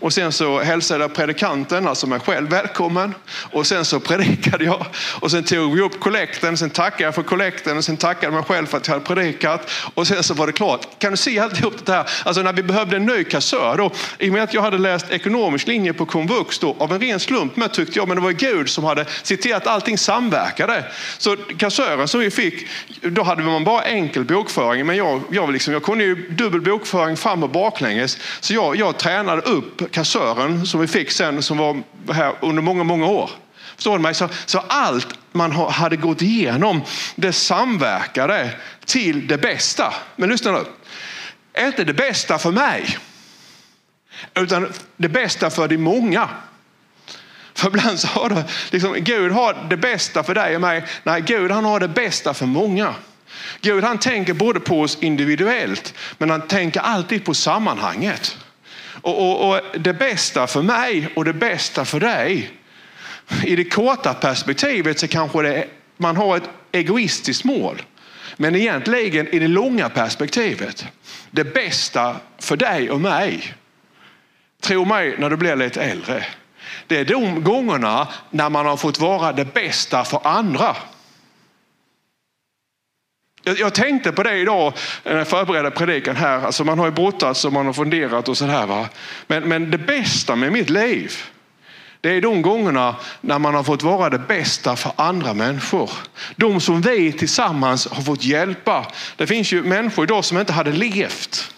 Och 0.00 0.12
sen 0.12 0.32
så 0.32 0.60
hälsade 0.60 1.04
jag 1.04 1.14
predikanten, 1.14 1.88
alltså 1.88 2.06
mig 2.06 2.20
själv, 2.20 2.48
välkommen. 2.48 3.14
Och 3.52 3.66
sen 3.66 3.84
så 3.84 4.00
predikade 4.00 4.64
jag. 4.64 4.86
Och 5.20 5.30
sen 5.30 5.44
tog 5.44 5.74
vi 5.74 5.80
upp 5.80 6.00
kollekten, 6.00 6.56
sen 6.56 6.70
tackade 6.70 7.02
jag 7.02 7.14
för 7.14 7.22
kollekten 7.22 7.76
och 7.76 7.84
sen 7.84 7.96
tackade 7.96 8.26
jag 8.26 8.34
mig 8.34 8.42
själv 8.42 8.66
för 8.66 8.76
att 8.76 8.86
jag 8.86 8.94
hade 8.94 9.06
predikat. 9.06 9.70
Och 9.94 10.06
sen 10.06 10.22
så 10.22 10.34
var 10.34 10.46
det 10.46 10.52
klart. 10.52 10.98
Kan 10.98 11.10
du 11.10 11.16
se 11.16 11.38
alltihop 11.38 11.86
det 11.86 11.92
här? 11.92 12.10
Alltså 12.24 12.42
när 12.42 12.52
vi 12.52 12.62
behövde 12.62 12.96
en 12.96 13.06
ny 13.06 13.24
kassör 13.24 13.76
då, 13.76 13.92
i 14.18 14.28
och 14.28 14.32
med 14.32 14.42
att 14.42 14.54
jag 14.54 14.62
hade 14.62 14.78
läst 14.78 15.10
ekonomisk 15.10 15.66
linje 15.66 15.92
på 15.92 16.06
komvux 16.06 16.58
då, 16.58 16.76
av 16.78 16.92
en 16.92 17.00
ren 17.00 17.20
slump, 17.20 17.56
men 17.56 17.68
tyckte 17.68 17.98
jag, 17.98 18.08
men 18.08 18.16
det 18.16 18.22
var 18.22 18.32
Gud 18.32 18.68
som 18.68 18.84
hade 18.84 19.04
sett 19.22 19.42
till 19.42 19.54
att 19.54 19.66
allting 19.66 19.98
samverkade. 19.98 20.84
Så 21.18 21.36
kassören 21.36 22.08
som 22.08 22.20
vi 22.20 22.30
fick, 22.30 22.68
då 23.00 23.22
hade 23.22 23.42
man 23.42 23.64
bara 23.64 23.82
enkel 23.82 24.24
bokföring, 24.24 24.86
men 24.86 24.96
jag, 24.96 25.20
jag, 25.30 25.52
liksom, 25.52 25.72
jag 25.72 25.82
kunde 25.82 26.04
ju 26.04 26.28
dubbel 26.28 26.60
bokföring 26.60 27.16
fram 27.16 27.42
och 27.42 27.50
baklänges. 27.50 28.18
Så 28.40 28.54
jag, 28.54 28.76
jag 28.76 28.98
tränade 28.98 29.42
upp 29.42 29.75
kassören 29.90 30.66
som 30.66 30.80
vi 30.80 30.86
fick 30.86 31.10
sen 31.10 31.42
som 31.42 31.58
var 31.58 32.14
här 32.14 32.34
under 32.40 32.62
många, 32.62 32.84
många 32.84 33.06
år. 33.06 33.30
Förstår 33.74 33.96
du 33.96 34.02
mig? 34.02 34.14
Så, 34.14 34.28
så 34.46 34.58
allt 34.58 35.08
man 35.32 35.52
hade 35.52 35.96
gått 35.96 36.22
igenom, 36.22 36.80
det 37.14 37.32
samverkade 37.32 38.50
till 38.84 39.26
det 39.26 39.38
bästa. 39.38 39.94
Men 40.16 40.28
lyssna 40.28 40.52
nu. 40.52 40.64
Inte 41.66 41.84
det 41.84 41.94
bästa 41.94 42.38
för 42.38 42.50
mig, 42.50 42.98
utan 44.34 44.72
det 44.96 45.08
bästa 45.08 45.50
för 45.50 45.68
de 45.68 45.78
många. 45.78 46.28
För 47.54 47.68
ibland 47.68 48.00
så 48.00 48.08
har 48.08 48.28
du 48.28 48.42
liksom, 48.70 48.94
Gud 48.98 49.32
har 49.32 49.66
det 49.68 49.76
bästa 49.76 50.22
för 50.22 50.34
dig 50.34 50.54
och 50.54 50.60
mig. 50.60 50.84
Nej, 51.02 51.20
Gud 51.20 51.50
han 51.50 51.64
har 51.64 51.80
det 51.80 51.88
bästa 51.88 52.34
för 52.34 52.46
många. 52.46 52.94
Gud 53.60 53.84
han 53.84 53.98
tänker 53.98 54.34
både 54.34 54.60
på 54.60 54.80
oss 54.80 54.98
individuellt, 55.00 55.94
men 56.18 56.30
han 56.30 56.48
tänker 56.48 56.80
alltid 56.80 57.24
på 57.24 57.34
sammanhanget. 57.34 58.36
Och, 59.06 59.18
och, 59.18 59.50
och, 59.50 59.60
det 59.80 59.92
bästa 59.92 60.46
för 60.46 60.62
mig 60.62 61.08
och 61.16 61.24
det 61.24 61.32
bästa 61.32 61.84
för 61.84 62.00
dig. 62.00 62.50
I 63.44 63.56
det 63.56 63.64
korta 63.64 64.14
perspektivet 64.14 64.98
så 64.98 65.08
kanske 65.08 65.42
det, 65.42 65.66
man 65.96 66.16
har 66.16 66.36
ett 66.36 66.50
egoistiskt 66.72 67.44
mål. 67.44 67.82
Men 68.36 68.56
egentligen 68.56 69.28
i 69.28 69.38
det 69.38 69.48
långa 69.48 69.88
perspektivet. 69.88 70.86
Det 71.30 71.44
bästa 71.44 72.16
för 72.38 72.56
dig 72.56 72.90
och 72.90 73.00
mig. 73.00 73.54
Tro 74.60 74.84
mig 74.84 75.14
när 75.18 75.30
du 75.30 75.36
blir 75.36 75.56
lite 75.56 75.82
äldre. 75.82 76.24
Det 76.86 76.96
är 76.96 77.04
de 77.04 77.44
gångerna 77.44 78.08
när 78.30 78.50
man 78.50 78.66
har 78.66 78.76
fått 78.76 79.00
vara 79.00 79.32
det 79.32 79.54
bästa 79.54 80.04
för 80.04 80.20
andra. 80.24 80.76
Jag, 83.54 83.74
tänkte 83.74 84.12
på 84.12 84.22
det 84.22 84.36
idag 84.36 84.66
eh, 84.66 84.72
när 85.10 85.18
jag 85.18 85.28
förberedde 85.28 85.70
predikan 85.70 86.16
här. 86.16 86.46
Alltså 86.46 86.64
man 86.64 86.78
har 86.78 86.86
ju 86.86 86.92
brottats 86.92 87.44
och 87.44 87.52
man 87.52 87.66
har 87.66 87.72
funderat 87.72 88.28
och 88.28 88.36
sådär. 88.36 88.86
Men, 89.26 89.48
men 89.48 89.70
det 89.70 89.78
bästa 89.78 90.36
med 90.36 90.52
mitt 90.52 90.70
liv, 90.70 91.12
det 92.00 92.10
är 92.10 92.20
de 92.20 92.42
gångerna 92.42 92.96
när 93.20 93.38
man 93.38 93.54
har 93.54 93.62
fått 93.62 93.82
vara 93.82 94.10
det 94.10 94.18
bästa 94.18 94.76
för 94.76 94.92
andra 94.96 95.34
människor. 95.34 95.90
De 96.36 96.60
som 96.60 96.80
vi 96.80 97.12
tillsammans 97.12 97.88
har 97.88 98.02
fått 98.02 98.24
hjälpa. 98.24 98.86
Det 99.16 99.26
finns 99.26 99.52
ju 99.52 99.62
människor 99.62 100.04
idag 100.04 100.24
som 100.24 100.38
inte 100.38 100.52
hade 100.52 100.72
levt. 100.72 101.54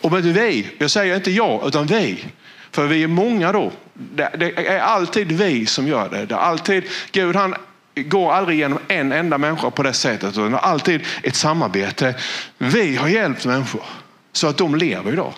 Och 0.00 0.12
med 0.12 0.24
vi, 0.24 0.66
jag 0.78 0.90
säger 0.90 1.16
inte 1.16 1.30
jag, 1.30 1.68
utan 1.68 1.86
vi. 1.86 2.24
För 2.70 2.86
vi 2.86 3.02
är 3.02 3.08
många 3.08 3.52
då. 3.52 3.72
Det 3.92 4.68
är 4.68 4.80
alltid 4.80 5.32
vi 5.32 5.66
som 5.66 5.88
gör 5.88 6.08
det. 6.08 6.26
det 6.26 6.34
är 6.34 6.38
alltid, 6.38 6.84
Gud 7.12 7.36
han 7.36 7.54
går 8.02 8.32
aldrig 8.32 8.58
genom 8.58 8.78
en 8.88 9.12
enda 9.12 9.38
människa 9.38 9.70
på 9.70 9.82
det 9.82 9.92
sättet. 9.92 10.30
Utan 10.30 10.50
det 10.50 10.56
är 10.56 10.60
alltid 10.60 11.00
ett 11.22 11.36
samarbete. 11.36 12.14
Vi 12.58 12.96
har 12.96 13.08
hjälpt 13.08 13.44
människor 13.44 13.82
så 14.32 14.46
att 14.46 14.56
de 14.56 14.74
lever 14.74 15.12
idag. 15.12 15.32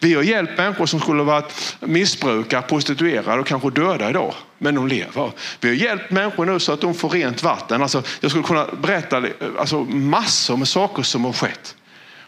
Vi 0.00 0.14
har 0.14 0.22
hjälpt 0.22 0.58
människor 0.58 0.86
som 0.86 1.00
skulle 1.00 1.22
varit 1.22 1.76
missbrukare, 1.80 2.62
prostituerade 2.62 3.40
och 3.40 3.46
kanske 3.46 3.70
döda 3.70 4.10
idag. 4.10 4.34
Men 4.58 4.74
de 4.74 4.88
lever. 4.88 5.32
Vi 5.60 5.68
har 5.68 5.74
hjälpt 5.74 6.10
människor 6.10 6.46
nu 6.46 6.60
så 6.60 6.72
att 6.72 6.80
de 6.80 6.94
får 6.94 7.08
rent 7.08 7.42
vatten. 7.42 7.82
Alltså, 7.82 8.02
jag 8.20 8.30
skulle 8.30 8.44
kunna 8.44 8.66
berätta 8.82 9.22
alltså, 9.58 9.80
massor 9.84 10.56
med 10.56 10.68
saker 10.68 11.02
som 11.02 11.24
har 11.24 11.32
skett. 11.32 11.76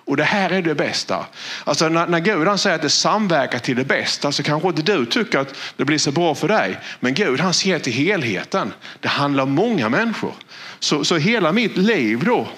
Och 0.05 0.17
det 0.17 0.25
här 0.25 0.51
är 0.51 0.63
det 0.63 0.75
bästa. 0.75 1.27
Alltså 1.65 1.89
när, 1.89 2.07
när 2.07 2.21
Gud 2.21 2.49
han 2.49 2.59
säger 2.59 2.77
att 2.77 2.83
det 2.83 2.91
samverkar 2.91 3.59
till 3.59 3.77
det 3.77 3.85
bästa 3.85 4.33
så 4.33 4.43
kanske 4.43 4.69
inte 4.69 4.83
du 4.83 5.07
tycker 5.07 5.39
att 5.39 5.55
det 5.77 5.85
blir 5.85 5.99
så 5.99 6.13
bra 6.13 6.35
för 6.35 6.49
dig. 6.49 6.79
Men 7.01 7.15
Gud 7.15 7.41
han 7.41 7.55
ser 7.55 7.79
till 7.79 7.93
helheten. 7.93 8.73
Det 9.01 9.09
handlar 9.09 9.43
om 9.43 9.51
många 9.51 9.89
människor. 9.89 10.33
Så, 10.79 11.05
så 11.05 11.17
hela 11.17 11.53
mitt 11.53 11.77
liv 11.77 12.25
då, 12.25 12.49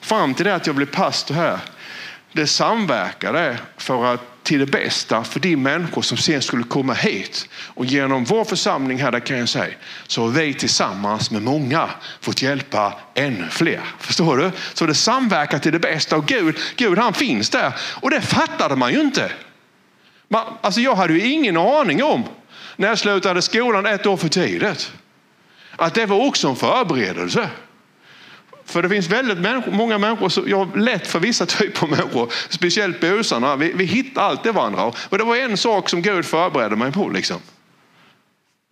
fram 0.00 0.34
till 0.34 0.44
det 0.44 0.54
att 0.54 0.66
jag 0.66 0.76
blev 0.76 0.86
pastor 0.86 1.34
här, 1.34 1.58
det 2.32 2.46
samverkade 2.46 3.58
för 3.76 4.04
att 4.04 4.33
till 4.44 4.58
det 4.58 4.66
bästa 4.66 5.24
för 5.24 5.40
de 5.40 5.56
människor 5.56 6.02
som 6.02 6.16
sen 6.16 6.42
skulle 6.42 6.64
komma 6.64 6.92
hit. 6.94 7.48
Och 7.54 7.84
genom 7.84 8.24
vår 8.24 8.44
församling 8.44 8.98
här, 8.98 9.12
där 9.12 9.20
kan 9.20 9.38
jag 9.38 9.48
säga, 9.48 9.74
så 10.06 10.22
har 10.22 10.28
vi 10.28 10.54
tillsammans 10.54 11.30
med 11.30 11.42
många 11.42 11.90
fått 12.20 12.42
hjälpa 12.42 12.92
ännu 13.14 13.48
fler. 13.50 13.80
Förstår 13.98 14.36
du? 14.36 14.50
Så 14.74 14.86
det 14.86 14.94
samverkar 14.94 15.58
till 15.58 15.72
det 15.72 15.78
bästa 15.78 16.16
och 16.16 16.26
Gud, 16.26 16.56
Gud 16.76 16.98
han 16.98 17.14
finns 17.14 17.50
där. 17.50 17.72
Och 18.00 18.10
det 18.10 18.20
fattade 18.20 18.76
man 18.76 18.92
ju 18.92 19.00
inte. 19.00 19.32
Man, 20.28 20.46
alltså 20.60 20.80
jag 20.80 20.94
hade 20.94 21.12
ju 21.12 21.32
ingen 21.32 21.56
aning 21.56 22.02
om 22.02 22.24
när 22.76 22.88
jag 22.88 22.98
slutade 22.98 23.42
skolan 23.42 23.86
ett 23.86 24.06
år 24.06 24.16
för 24.16 24.28
tidigt. 24.28 24.92
Att 25.76 25.94
det 25.94 26.06
var 26.06 26.26
också 26.26 26.48
en 26.48 26.56
förberedelse. 26.56 27.48
För 28.66 28.82
det 28.82 28.88
finns 28.88 29.06
väldigt 29.08 29.72
många 29.72 29.98
människor, 29.98 30.48
jag 30.48 30.64
har 30.64 30.76
lätt 30.76 31.06
för 31.06 31.20
vissa 31.20 31.46
typer 31.60 31.82
av 31.82 31.90
människor, 31.90 32.32
speciellt 32.48 33.00
busarna. 33.00 33.56
Vi, 33.56 33.72
vi 33.72 33.84
hittar 33.84 34.22
alltid 34.22 34.54
varandra. 34.54 34.92
Och 35.08 35.18
det 35.18 35.24
var 35.24 35.36
en 35.36 35.56
sak 35.56 35.88
som 35.88 36.02
Gud 36.02 36.24
förberedde 36.24 36.76
mig 36.76 36.92
på. 36.92 37.08
Liksom. 37.08 37.40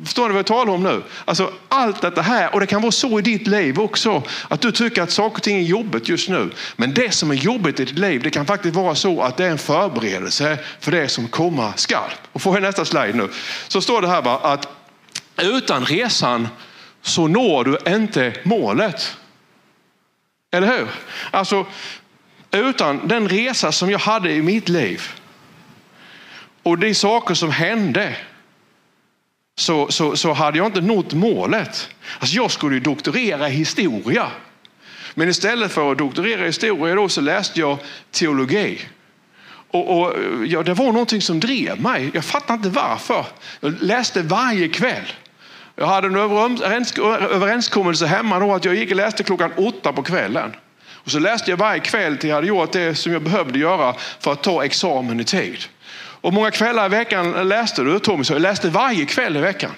Förstår 0.05 0.23
ni 0.23 0.29
vad 0.29 0.39
jag 0.39 0.47
talar 0.47 0.73
om 0.73 0.83
nu? 0.83 1.03
Alltså, 1.25 1.53
allt 1.69 2.01
detta 2.01 2.23
här, 2.23 2.55
och 2.55 2.61
det 2.61 2.67
kan 2.67 2.83
vara 2.83 2.93
så 2.93 3.19
i 3.19 3.23
ditt 3.23 3.47
liv 3.47 3.81
också, 3.81 4.23
att 4.49 4.61
du 4.61 4.73
tycker 4.73 5.03
att 5.03 5.11
saker 5.11 5.37
och 5.37 5.43
ting 5.43 5.57
är 5.57 5.63
jobbigt 5.63 6.09
just 6.09 6.29
nu. 6.29 6.51
Men 6.77 6.95
det 6.95 7.11
som 7.11 7.31
är 7.31 7.35
jobbigt 7.35 7.81
i 7.81 7.85
ditt 7.85 7.99
liv, 7.99 8.23
det 8.23 8.31
kan 8.31 8.47
faktiskt 8.47 8.75
vara 8.75 8.95
så 8.95 9.23
att 9.23 9.37
det 9.37 9.45
är 9.45 9.51
en 9.51 9.59
förberedelse 9.59 10.59
för 10.81 10.93
det 10.93 11.09
som 11.09 11.29
komma 11.29 11.73
skall. 11.77 12.11
Och 12.33 12.43
får 12.43 12.55
jag 12.55 12.63
nästa 12.63 12.85
slide 12.85 13.13
nu, 13.13 13.29
så 13.69 13.81
står 13.81 14.03
det 14.03 14.09
här 14.09 14.23
bara 14.23 14.37
att 14.37 14.69
utan 15.43 15.85
resan 15.85 16.49
så 17.03 17.27
når 17.27 17.65
du 17.65 17.95
inte 17.95 18.35
målet. 18.43 19.17
Eller 20.53 20.79
hur? 20.79 20.89
Alltså, 21.31 21.67
utan 22.51 23.09
den 23.09 23.29
resa 23.29 23.73
som 23.73 23.91
jag 23.91 23.99
hade 23.99 24.33
i 24.33 24.43
mitt 24.43 24.69
liv 24.69 25.03
och 26.63 26.79
de 26.79 26.95
saker 26.95 27.35
som 27.35 27.51
hände 27.51 28.17
så, 29.55 29.89
så, 29.91 30.17
så 30.17 30.33
hade 30.33 30.59
jag 30.59 30.67
inte 30.67 30.81
nått 30.81 31.13
målet. 31.13 31.89
Alltså 32.19 32.37
jag 32.37 32.51
skulle 32.51 32.75
ju 32.75 32.81
doktorera 32.81 33.49
i 33.49 33.53
historia. 33.53 34.31
Men 35.15 35.29
istället 35.29 35.73
för 35.73 35.93
att 35.93 35.99
doktorera 35.99 36.43
i 36.43 36.47
historia 36.47 36.95
då 36.95 37.09
så 37.09 37.21
läste 37.21 37.61
jag 37.61 37.79
teologi. 38.11 38.81
Och, 39.71 40.01
och 40.01 40.17
ja, 40.47 40.63
det 40.63 40.75
var 40.75 40.93
någonting 40.93 41.21
som 41.21 41.41
drev 41.41 41.81
mig. 41.81 42.11
Jag 42.15 42.25
fattar 42.25 42.55
inte 42.55 42.69
varför. 42.69 43.27
Jag 43.61 43.83
läste 43.83 44.23
varje 44.23 44.69
kväll. 44.69 45.13
Jag 45.77 45.87
hade 45.87 46.07
en 46.07 46.17
överenskommelse 46.17 48.07
hemma 48.07 48.39
då 48.39 48.55
att 48.55 48.65
jag 48.65 48.75
gick 48.75 48.91
och 48.91 48.97
läste 48.97 49.23
klockan 49.23 49.53
åtta 49.57 49.93
på 49.93 50.03
kvällen. 50.03 50.53
Och 51.05 51.11
så 51.11 51.19
läste 51.19 51.51
jag 51.51 51.59
varje 51.59 51.81
kväll 51.81 52.17
till 52.17 52.29
jag 52.29 52.37
hade 52.37 52.47
gjort 52.47 52.73
det 52.73 52.95
som 52.95 53.13
jag 53.13 53.23
behövde 53.23 53.59
göra 53.59 53.95
för 54.21 54.33
att 54.33 54.43
ta 54.43 54.65
examen 54.65 55.21
i 55.21 55.25
tid. 55.25 55.59
Och 55.95 56.33
många 56.33 56.51
kvällar 56.51 56.87
i 56.87 56.89
veckan 56.89 57.49
läste 57.49 57.83
du 57.83 57.99
Tommy? 57.99 58.25
Så 58.25 58.33
jag 58.33 58.43
läste 58.43 58.69
varje 58.69 59.07
kväll 59.07 59.37
i 59.37 59.41
veckan. 59.41 59.71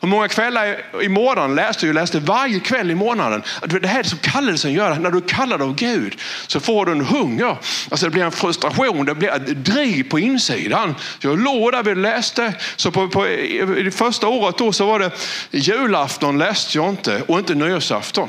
Hur 0.00 0.08
många 0.08 0.28
kvällar 0.28 0.84
i 1.02 1.08
månaden 1.08 1.54
läste 1.54 1.86
jag 1.86 1.94
läste 1.94 2.20
varje 2.20 2.60
kväll 2.60 2.90
i 2.90 2.94
månaden. 2.94 3.42
Det 3.80 3.86
här 3.86 4.02
som 4.02 4.18
kallelsen 4.18 4.72
gör. 4.72 4.94
När 4.94 5.10
du 5.10 5.20
kallar 5.20 5.62
av 5.62 5.74
Gud 5.74 6.20
så 6.46 6.60
får 6.60 6.86
du 6.86 6.92
en 6.92 7.00
hunger. 7.00 7.56
Alltså 7.90 8.06
det 8.06 8.10
blir 8.10 8.24
en 8.24 8.32
frustration, 8.32 9.06
det 9.06 9.14
blir 9.14 9.28
ett 9.28 9.64
driv 9.64 10.08
på 10.08 10.18
insidan. 10.18 10.94
Jag 11.20 11.38
låg 11.38 11.72
där 11.72 11.88
och 11.88 11.96
läste. 11.96 12.54
Så 12.76 12.90
på, 12.90 13.08
på, 13.08 13.28
I 13.28 13.82
det 13.84 13.90
första 13.90 14.28
året 14.28 14.58
då 14.58 14.72
så 14.72 14.86
var 14.86 14.98
det 14.98 15.10
julafton 15.50 16.38
läste 16.38 16.78
jag 16.78 16.88
inte 16.88 17.22
och 17.22 17.38
inte 17.38 17.54
nyårsafton. 17.54 18.28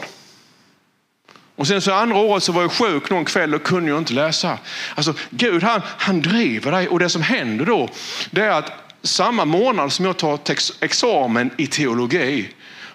Och 1.55 1.67
sen 1.67 1.81
så 1.81 1.93
andra 1.93 2.17
året 2.17 2.43
så 2.43 2.51
var 2.51 2.61
jag 2.61 2.71
sjuk 2.71 3.09
någon 3.09 3.25
kväll 3.25 3.55
och 3.55 3.63
kunde 3.63 3.89
jag 3.89 3.97
inte 3.97 4.13
läsa. 4.13 4.57
Alltså 4.95 5.13
Gud 5.29 5.63
han, 5.63 5.81
han 5.97 6.21
driver 6.21 6.71
dig 6.71 6.87
och 6.87 6.99
det 6.99 7.09
som 7.09 7.21
händer 7.21 7.65
då 7.65 7.89
det 8.31 8.41
är 8.41 8.49
att 8.49 8.82
samma 9.03 9.45
månad 9.45 9.93
som 9.93 10.05
jag 10.05 10.17
tar 10.17 10.39
examen 10.79 11.51
i 11.57 11.67
teologi, 11.67 12.49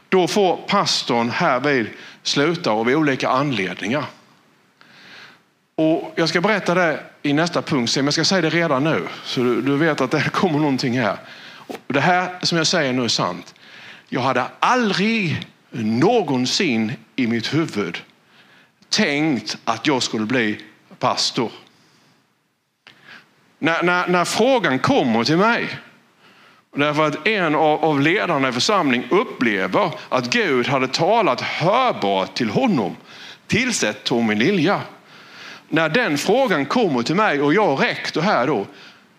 då 0.09 0.29
får 0.29 0.57
pastorn 0.57 1.31
härvid 1.31 1.87
sluta 2.23 2.71
av 2.71 2.89
olika 2.89 3.29
anledningar. 3.29 4.05
Och 5.75 6.13
jag 6.17 6.29
ska 6.29 6.41
berätta 6.41 6.75
det 6.75 7.01
i 7.23 7.33
nästa 7.33 7.63
punkt, 7.63 7.97
men 7.97 8.05
jag 8.05 8.15
ska 8.15 8.25
säga 8.25 8.41
det 8.41 8.51
redan 8.51 8.85
nu. 8.85 9.09
Så 9.25 9.41
du, 9.41 9.63
du 9.63 9.77
vet 9.77 10.01
att 10.01 10.11
det 10.11 10.31
kommer 10.33 10.59
någonting 10.59 11.01
här. 11.01 11.17
Det 11.87 12.01
här 12.01 12.39
som 12.43 12.59
jag 12.59 12.67
säger 12.67 12.93
nu 12.93 13.05
är 13.05 13.09
sant. 13.09 13.55
Jag 14.09 14.21
hade 14.21 14.45
aldrig 14.61 15.47
någonsin 15.71 16.93
i 17.17 17.27
mitt 17.27 17.55
huvud 17.55 17.99
tänkt 18.89 19.59
att 19.65 19.87
jag 19.87 20.03
skulle 20.03 20.27
bli 20.27 20.61
pastor? 20.99 21.53
När, 23.59 23.83
när, 23.83 24.07
när 24.07 24.25
frågan 24.25 24.79
kommer 24.79 25.25
till 25.25 25.37
mig, 25.37 25.69
därför 26.77 27.07
att 27.07 27.27
en 27.27 27.55
av, 27.55 27.85
av 27.85 28.01
ledarna 28.01 28.49
i 28.49 28.53
församling 28.53 29.09
upplever 29.11 29.91
att 30.09 30.31
Gud 30.31 30.67
hade 30.67 30.89
talat 30.89 31.41
hörbart 31.41 32.35
till 32.35 32.51
honom, 32.51 32.97
tillsätt 33.47 34.05
Tommy 34.05 34.35
Lilja. 34.35 34.81
När 35.69 35.89
den 35.89 36.19
frågan 36.19 36.67
kommer 36.67 37.03
till 37.03 37.15
mig 37.15 37.41
och 37.41 37.55
jag 37.55 37.73
är 37.73 37.77
rektor 37.77 38.21
här 38.21 38.47
då, 38.47 38.67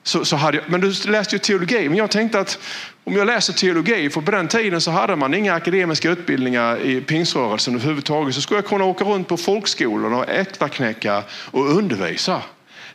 så, 0.03 0.25
så 0.25 0.35
hade 0.35 0.57
jag, 0.57 0.69
men 0.69 0.81
du 0.81 0.93
läste 1.11 1.35
ju 1.35 1.39
teologi, 1.39 1.89
men 1.89 1.97
jag 1.97 2.11
tänkte 2.11 2.39
att 2.39 2.59
om 3.03 3.15
jag 3.15 3.27
läser 3.27 3.53
teologi, 3.53 4.09
för 4.09 4.21
på 4.21 4.31
den 4.31 4.47
tiden 4.47 4.81
så 4.81 4.91
hade 4.91 5.15
man 5.15 5.33
inga 5.33 5.53
akademiska 5.53 6.09
utbildningar 6.09 6.81
i 6.81 7.01
pingsrörelsen 7.01 7.75
överhuvudtaget, 7.75 8.35
så 8.35 8.41
skulle 8.41 8.57
jag 8.57 8.65
kunna 8.65 8.85
åka 8.85 9.03
runt 9.03 9.27
på 9.27 9.37
folkskolorna 9.37 10.17
och 10.17 10.29
äktaknäcka 10.29 11.23
och 11.51 11.77
undervisa. 11.77 12.41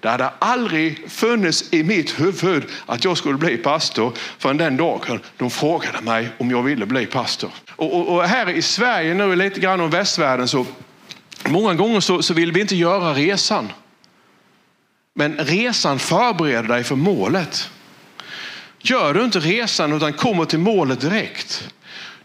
Det 0.00 0.08
hade 0.08 0.30
aldrig 0.38 1.10
funnits 1.10 1.72
i 1.72 1.82
mitt 1.82 2.20
huvud 2.20 2.64
att 2.86 3.04
jag 3.04 3.18
skulle 3.18 3.38
bli 3.38 3.56
pastor 3.56 4.12
förrän 4.38 4.56
den 4.56 4.76
dagen 4.76 5.20
de 5.36 5.50
frågade 5.50 6.00
mig 6.00 6.28
om 6.38 6.50
jag 6.50 6.62
ville 6.62 6.86
bli 6.86 7.06
pastor. 7.06 7.50
Och, 7.76 7.94
och, 7.94 8.16
och 8.16 8.24
här 8.24 8.48
i 8.48 8.62
Sverige 8.62 9.14
nu, 9.14 9.36
lite 9.36 9.60
grann 9.60 9.80
om 9.80 9.90
västvärlden, 9.90 10.48
så 10.48 10.66
många 11.48 11.74
gånger 11.74 12.00
så, 12.00 12.22
så 12.22 12.34
vill 12.34 12.52
vi 12.52 12.60
inte 12.60 12.76
göra 12.76 13.14
resan. 13.14 13.72
Men 15.14 15.36
resan 15.36 15.98
förbereder 15.98 16.68
dig 16.68 16.84
för 16.84 16.96
målet. 16.96 17.70
Gör 18.78 19.14
du 19.14 19.24
inte 19.24 19.40
resan 19.40 19.92
utan 19.92 20.12
kommer 20.12 20.44
till 20.44 20.58
målet 20.58 21.00
direkt, 21.00 21.68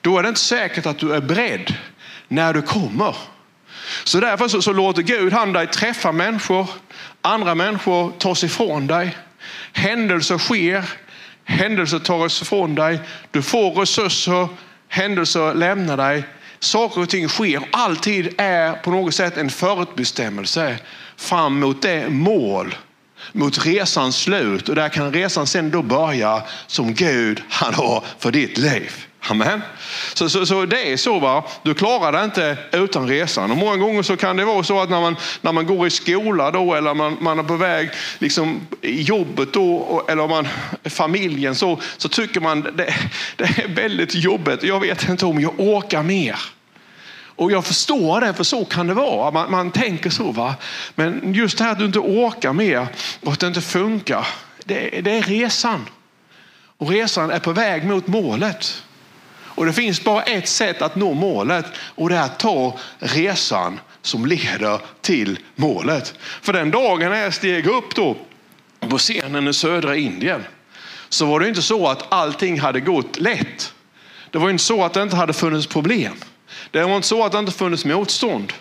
då 0.01 0.17
är 0.17 0.23
det 0.23 0.29
inte 0.29 0.41
säkert 0.41 0.85
att 0.85 0.99
du 0.99 1.13
är 1.13 1.21
beredd 1.21 1.75
när 2.27 2.53
du 2.53 2.61
kommer. 2.61 3.15
Så 4.03 4.19
därför 4.19 4.47
så, 4.47 4.61
så 4.61 4.73
låter 4.73 5.01
Gud 5.01 5.33
han 5.33 5.53
dig 5.53 5.67
träffa 5.67 6.11
människor, 6.11 6.67
andra 7.21 7.55
människor 7.55 8.11
tas 8.11 8.43
ifrån 8.43 8.87
dig. 8.87 9.17
Händelser 9.73 10.37
sker, 10.37 10.85
händelser 11.43 11.99
tas 11.99 12.41
ifrån 12.41 12.75
dig. 12.75 12.99
Du 13.31 13.41
får 13.41 13.71
resurser, 13.71 14.47
händelser 14.87 15.53
lämnar 15.53 15.97
dig. 15.97 16.23
Saker 16.59 17.01
och 17.01 17.09
ting 17.09 17.29
sker. 17.29 17.61
Alltid 17.71 18.33
är 18.37 18.73
på 18.73 18.91
något 18.91 19.15
sätt 19.15 19.37
en 19.37 19.49
förutbestämmelse 19.49 20.77
fram 21.15 21.59
mot 21.59 21.81
det 21.81 22.09
mål 22.09 22.75
mot 23.31 23.65
resans 23.65 24.17
slut 24.17 24.69
och 24.69 24.75
där 24.75 24.89
kan 24.89 25.13
resan 25.13 25.47
sen 25.47 25.71
då 25.71 25.81
börja 25.81 26.43
som 26.67 26.93
Gud 26.93 27.41
han 27.49 27.73
har 27.73 28.03
för 28.19 28.31
ditt 28.31 28.57
liv. 28.57 29.05
Amen. 29.21 29.61
Så, 30.13 30.29
så, 30.29 30.45
så 30.45 30.65
det 30.65 30.91
är 30.91 30.97
så, 30.97 31.19
va? 31.19 31.43
du 31.63 31.73
klarar 31.73 32.11
det 32.11 32.23
inte 32.23 32.57
utan 32.71 33.07
resan. 33.07 33.51
Och 33.51 33.57
många 33.57 33.77
gånger 33.77 34.03
så 34.03 34.17
kan 34.17 34.37
det 34.37 34.45
vara 34.45 34.63
så 34.63 34.81
att 34.81 34.89
när 34.89 35.01
man, 35.01 35.15
när 35.41 35.51
man 35.51 35.65
går 35.65 35.87
i 35.87 35.89
skola 35.89 36.51
då, 36.51 36.73
eller 36.75 36.93
man, 36.93 37.17
man 37.21 37.39
är 37.39 37.43
på 37.43 37.55
väg 37.55 37.89
liksom, 38.19 38.67
i 38.81 39.01
jobbet 39.01 39.53
då, 39.53 40.03
eller 40.09 40.27
man, 40.27 40.47
familjen 40.85 41.55
så, 41.55 41.79
så 41.97 42.09
tycker 42.09 42.41
man 42.41 42.61
det, 42.61 42.95
det 43.35 43.43
är 43.43 43.67
väldigt 43.67 44.15
jobbigt. 44.15 44.63
Jag 44.63 44.79
vet 44.79 45.09
inte 45.09 45.25
om 45.25 45.41
jag 45.41 45.59
orkar 45.59 46.03
mer. 46.03 46.39
Och 47.39 47.51
jag 47.51 47.65
förstår 47.65 48.21
det, 48.21 48.33
för 48.33 48.43
så 48.43 48.65
kan 48.65 48.87
det 48.87 48.93
vara. 48.93 49.31
Man, 49.31 49.51
man 49.51 49.71
tänker 49.71 50.09
så. 50.09 50.31
va. 50.31 50.55
Men 50.95 51.33
just 51.33 51.57
det 51.57 51.63
här 51.63 51.71
att 51.71 51.79
du 51.79 51.85
inte 51.85 51.99
orkar 51.99 52.53
mer 52.53 52.87
och 53.23 53.33
att 53.33 53.39
det 53.39 53.47
inte 53.47 53.61
funkar, 53.61 54.27
det, 54.65 55.01
det 55.01 55.11
är 55.11 55.21
resan. 55.21 55.89
Och 56.77 56.89
resan 56.89 57.31
är 57.31 57.39
på 57.39 57.51
väg 57.51 57.85
mot 57.85 58.07
målet. 58.07 58.83
Och 59.59 59.65
det 59.65 59.73
finns 59.73 60.03
bara 60.03 60.23
ett 60.23 60.47
sätt 60.47 60.81
att 60.81 60.95
nå 60.95 61.13
målet 61.13 61.65
och 61.95 62.09
det 62.09 62.15
är 62.15 62.21
att 62.21 62.39
ta 62.39 62.77
resan 62.99 63.79
som 64.01 64.25
leder 64.25 64.79
till 65.01 65.39
målet. 65.55 66.13
För 66.41 66.53
den 66.53 66.71
dagen 66.71 67.11
när 67.11 67.23
jag 67.23 67.33
steg 67.33 67.67
upp 67.67 67.95
då 67.95 68.17
på 68.79 68.97
scenen 68.97 69.47
i 69.47 69.53
södra 69.53 69.95
Indien 69.95 70.43
så 71.09 71.25
var 71.25 71.39
det 71.39 71.47
inte 71.47 71.61
så 71.61 71.87
att 71.87 72.13
allting 72.13 72.59
hade 72.59 72.79
gått 72.79 73.19
lätt. 73.19 73.73
Det 74.31 74.37
var 74.37 74.49
inte 74.49 74.63
så 74.63 74.83
att 74.83 74.93
det 74.93 75.03
inte 75.03 75.15
hade 75.15 75.33
funnits 75.33 75.67
problem. 75.67 76.13
Det 76.71 76.83
var 76.83 76.95
inte 76.95 77.07
så 77.07 77.25
att 77.25 77.31
det 77.31 77.39
inte 77.39 77.51
funnits 77.51 77.85
motstånd, 77.85 78.53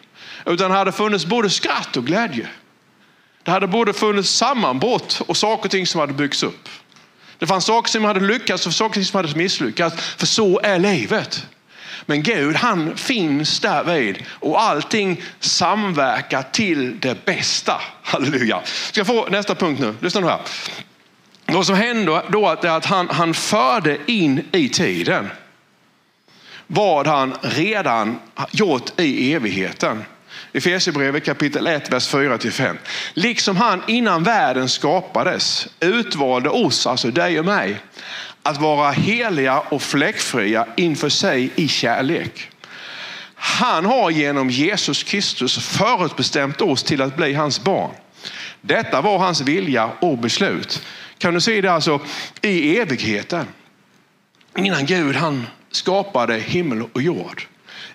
utan 0.47 0.71
det 0.71 0.77
hade 0.77 0.93
funnits 0.93 1.27
både 1.27 1.51
skratt 1.51 1.97
och 1.97 2.07
glädje. 2.07 2.49
Det 3.43 3.51
hade 3.51 3.67
både 3.67 3.93
funnits 3.93 4.31
sammanbrott 4.31 5.23
och 5.27 5.37
saker 5.37 5.65
och 5.65 5.71
ting 5.71 5.87
som 5.87 6.01
hade 6.01 6.13
byggts 6.13 6.43
upp. 6.43 6.69
Det 7.39 7.47
fanns 7.47 7.65
saker 7.65 7.91
som 7.91 8.05
hade 8.05 8.21
lyckats 8.21 8.67
och 8.67 8.75
saker 8.75 9.03
som 9.03 9.17
hade 9.17 9.37
misslyckats, 9.37 9.97
för 10.17 10.27
så 10.27 10.61
är 10.63 10.79
livet. 10.79 11.47
Men 12.07 12.23
Gud 12.23 12.57
han 12.57 12.97
finns 12.97 13.61
där 13.61 13.85
vid 13.85 14.25
och 14.31 14.63
allting 14.63 15.23
samverkar 15.41 16.43
till 16.43 17.01
det 17.01 17.25
bästa. 17.25 17.81
Halleluja. 18.03 18.61
Ska 18.65 19.01
jag 19.01 19.07
få 19.07 19.27
nästa 19.31 19.55
punkt 19.55 19.81
nu? 19.81 19.95
Lyssna 20.01 20.21
nu 20.21 20.27
här. 20.27 20.41
Vad 21.47 21.67
som 21.67 21.77
hände 21.77 22.23
då 22.29 22.49
är 22.49 22.67
att 22.67 22.85
han, 22.85 23.09
han 23.09 23.35
förde 23.35 23.99
in 24.07 24.45
i 24.53 24.69
tiden 24.69 25.29
vad 26.67 27.07
han 27.07 27.35
redan 27.43 28.19
gjort 28.51 29.01
i 29.01 29.35
evigheten. 29.35 30.05
Efesierbrevet 30.53 31.25
kapitel 31.25 31.67
1, 31.67 31.93
vers 31.93 32.15
4-5. 32.15 32.77
Liksom 33.15 33.57
han 33.57 33.83
innan 33.87 34.23
världen 34.23 34.69
skapades 34.69 35.69
utvalde 35.81 36.49
oss, 36.49 36.87
alltså 36.87 37.11
dig 37.11 37.39
och 37.39 37.45
mig, 37.45 37.81
att 38.43 38.61
vara 38.61 38.91
heliga 38.91 39.59
och 39.61 39.83
fläckfria 39.83 40.67
inför 40.77 41.09
sig 41.09 41.51
i 41.55 41.69
kärlek. 41.69 42.51
Han 43.35 43.85
har 43.85 44.11
genom 44.11 44.51
Jesus 44.51 45.03
Kristus 45.03 45.59
förutbestämt 45.59 46.61
oss 46.61 46.83
till 46.83 47.03
att 47.03 47.17
bli 47.17 47.35
hans 47.35 47.61
barn. 47.61 47.91
Detta 48.61 49.01
var 49.01 49.19
hans 49.19 49.41
vilja 49.41 49.91
och 50.01 50.19
beslut. 50.19 50.83
Kan 51.19 51.35
du 51.35 51.41
se 51.41 51.61
det 51.61 51.73
alltså 51.73 52.01
i 52.43 52.79
evigheten? 52.79 53.47
Innan 54.57 54.87
Gud 54.87 55.17
han 55.17 55.47
skapade 55.71 56.39
himmel 56.39 56.83
och 56.93 57.03
jord. 57.03 57.47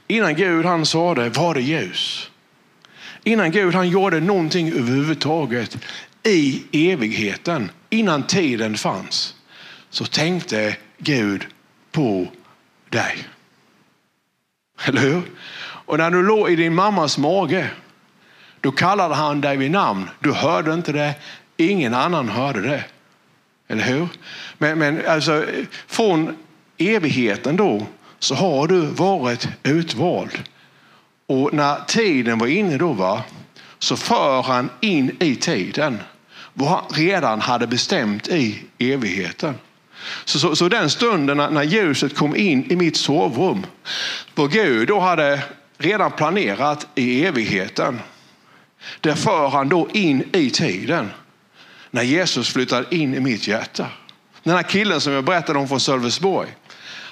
Innan 0.07 0.35
Gud 0.35 0.65
han 0.65 0.85
sa 0.85 1.13
det 1.13 1.29
var 1.29 1.53
det 1.53 1.61
ljus. 1.61 2.29
Innan 3.23 3.51
Gud 3.51 3.75
han 3.75 3.89
gjorde 3.89 4.19
någonting 4.19 4.67
överhuvudtaget 4.67 5.77
i 6.23 6.63
evigheten, 6.91 7.71
innan 7.89 8.27
tiden 8.27 8.77
fanns, 8.77 9.35
så 9.89 10.05
tänkte 10.05 10.77
Gud 10.97 11.47
på 11.91 12.27
dig. 12.89 13.27
Eller 14.85 15.01
hur? 15.01 15.21
Och 15.85 15.97
när 15.97 16.11
du 16.11 16.23
låg 16.23 16.49
i 16.49 16.55
din 16.55 16.75
mammas 16.75 17.17
mage, 17.17 17.69
då 18.61 18.71
kallade 18.71 19.15
han 19.15 19.41
dig 19.41 19.57
vid 19.57 19.71
namn. 19.71 20.09
Du 20.19 20.31
hörde 20.31 20.73
inte 20.73 20.91
det, 20.91 21.15
ingen 21.57 21.93
annan 21.93 22.29
hörde 22.29 22.61
det. 22.61 22.83
Eller 23.67 23.83
hur? 23.83 24.07
Men, 24.57 24.79
men 24.79 25.07
alltså, 25.07 25.45
från 25.87 26.37
evigheten 26.77 27.55
då 27.55 27.87
så 28.23 28.36
har 28.36 28.67
du 28.67 28.79
varit 28.79 29.47
utvald. 29.63 30.43
Och 31.27 31.53
när 31.53 31.86
tiden 31.88 32.38
var 32.39 32.47
inne 32.47 32.77
då 32.77 32.93
va, 32.93 33.23
så 33.79 33.97
för 33.97 34.41
han 34.41 34.69
in 34.81 35.17
i 35.19 35.36
tiden 35.36 35.99
vad 36.53 36.69
han 36.69 36.83
redan 36.89 37.41
hade 37.41 37.67
bestämt 37.67 38.27
i 38.27 38.63
evigheten. 38.77 39.55
Så, 40.25 40.39
så, 40.39 40.55
så 40.55 40.69
den 40.69 40.89
stunden 40.89 41.38
när, 41.38 41.49
när, 41.49 41.63
ljuset 41.63 42.15
kom 42.15 42.36
in 42.36 42.71
i 42.71 42.75
mitt 42.75 42.97
sovrum, 42.97 43.65
vad 44.36 44.51
Gud 44.51 44.88
då 44.88 44.99
hade 44.99 45.41
redan 45.77 46.12
planerat 46.12 46.88
i 46.95 47.25
evigheten, 47.25 47.99
det 48.99 49.15
för 49.15 49.47
han 49.47 49.69
då 49.69 49.88
in 49.93 50.29
i 50.33 50.49
tiden. 50.49 51.12
När 51.91 52.03
Jesus 52.03 52.49
flyttade 52.49 52.95
in 52.95 53.15
i 53.15 53.19
mitt 53.19 53.47
hjärta. 53.47 53.88
Den 54.43 54.55
här 54.55 54.63
killen 54.63 55.01
som 55.01 55.13
jag 55.13 55.23
berättade 55.23 55.59
om 55.59 55.67
från 55.67 55.79
Sölvesborg. 55.79 56.49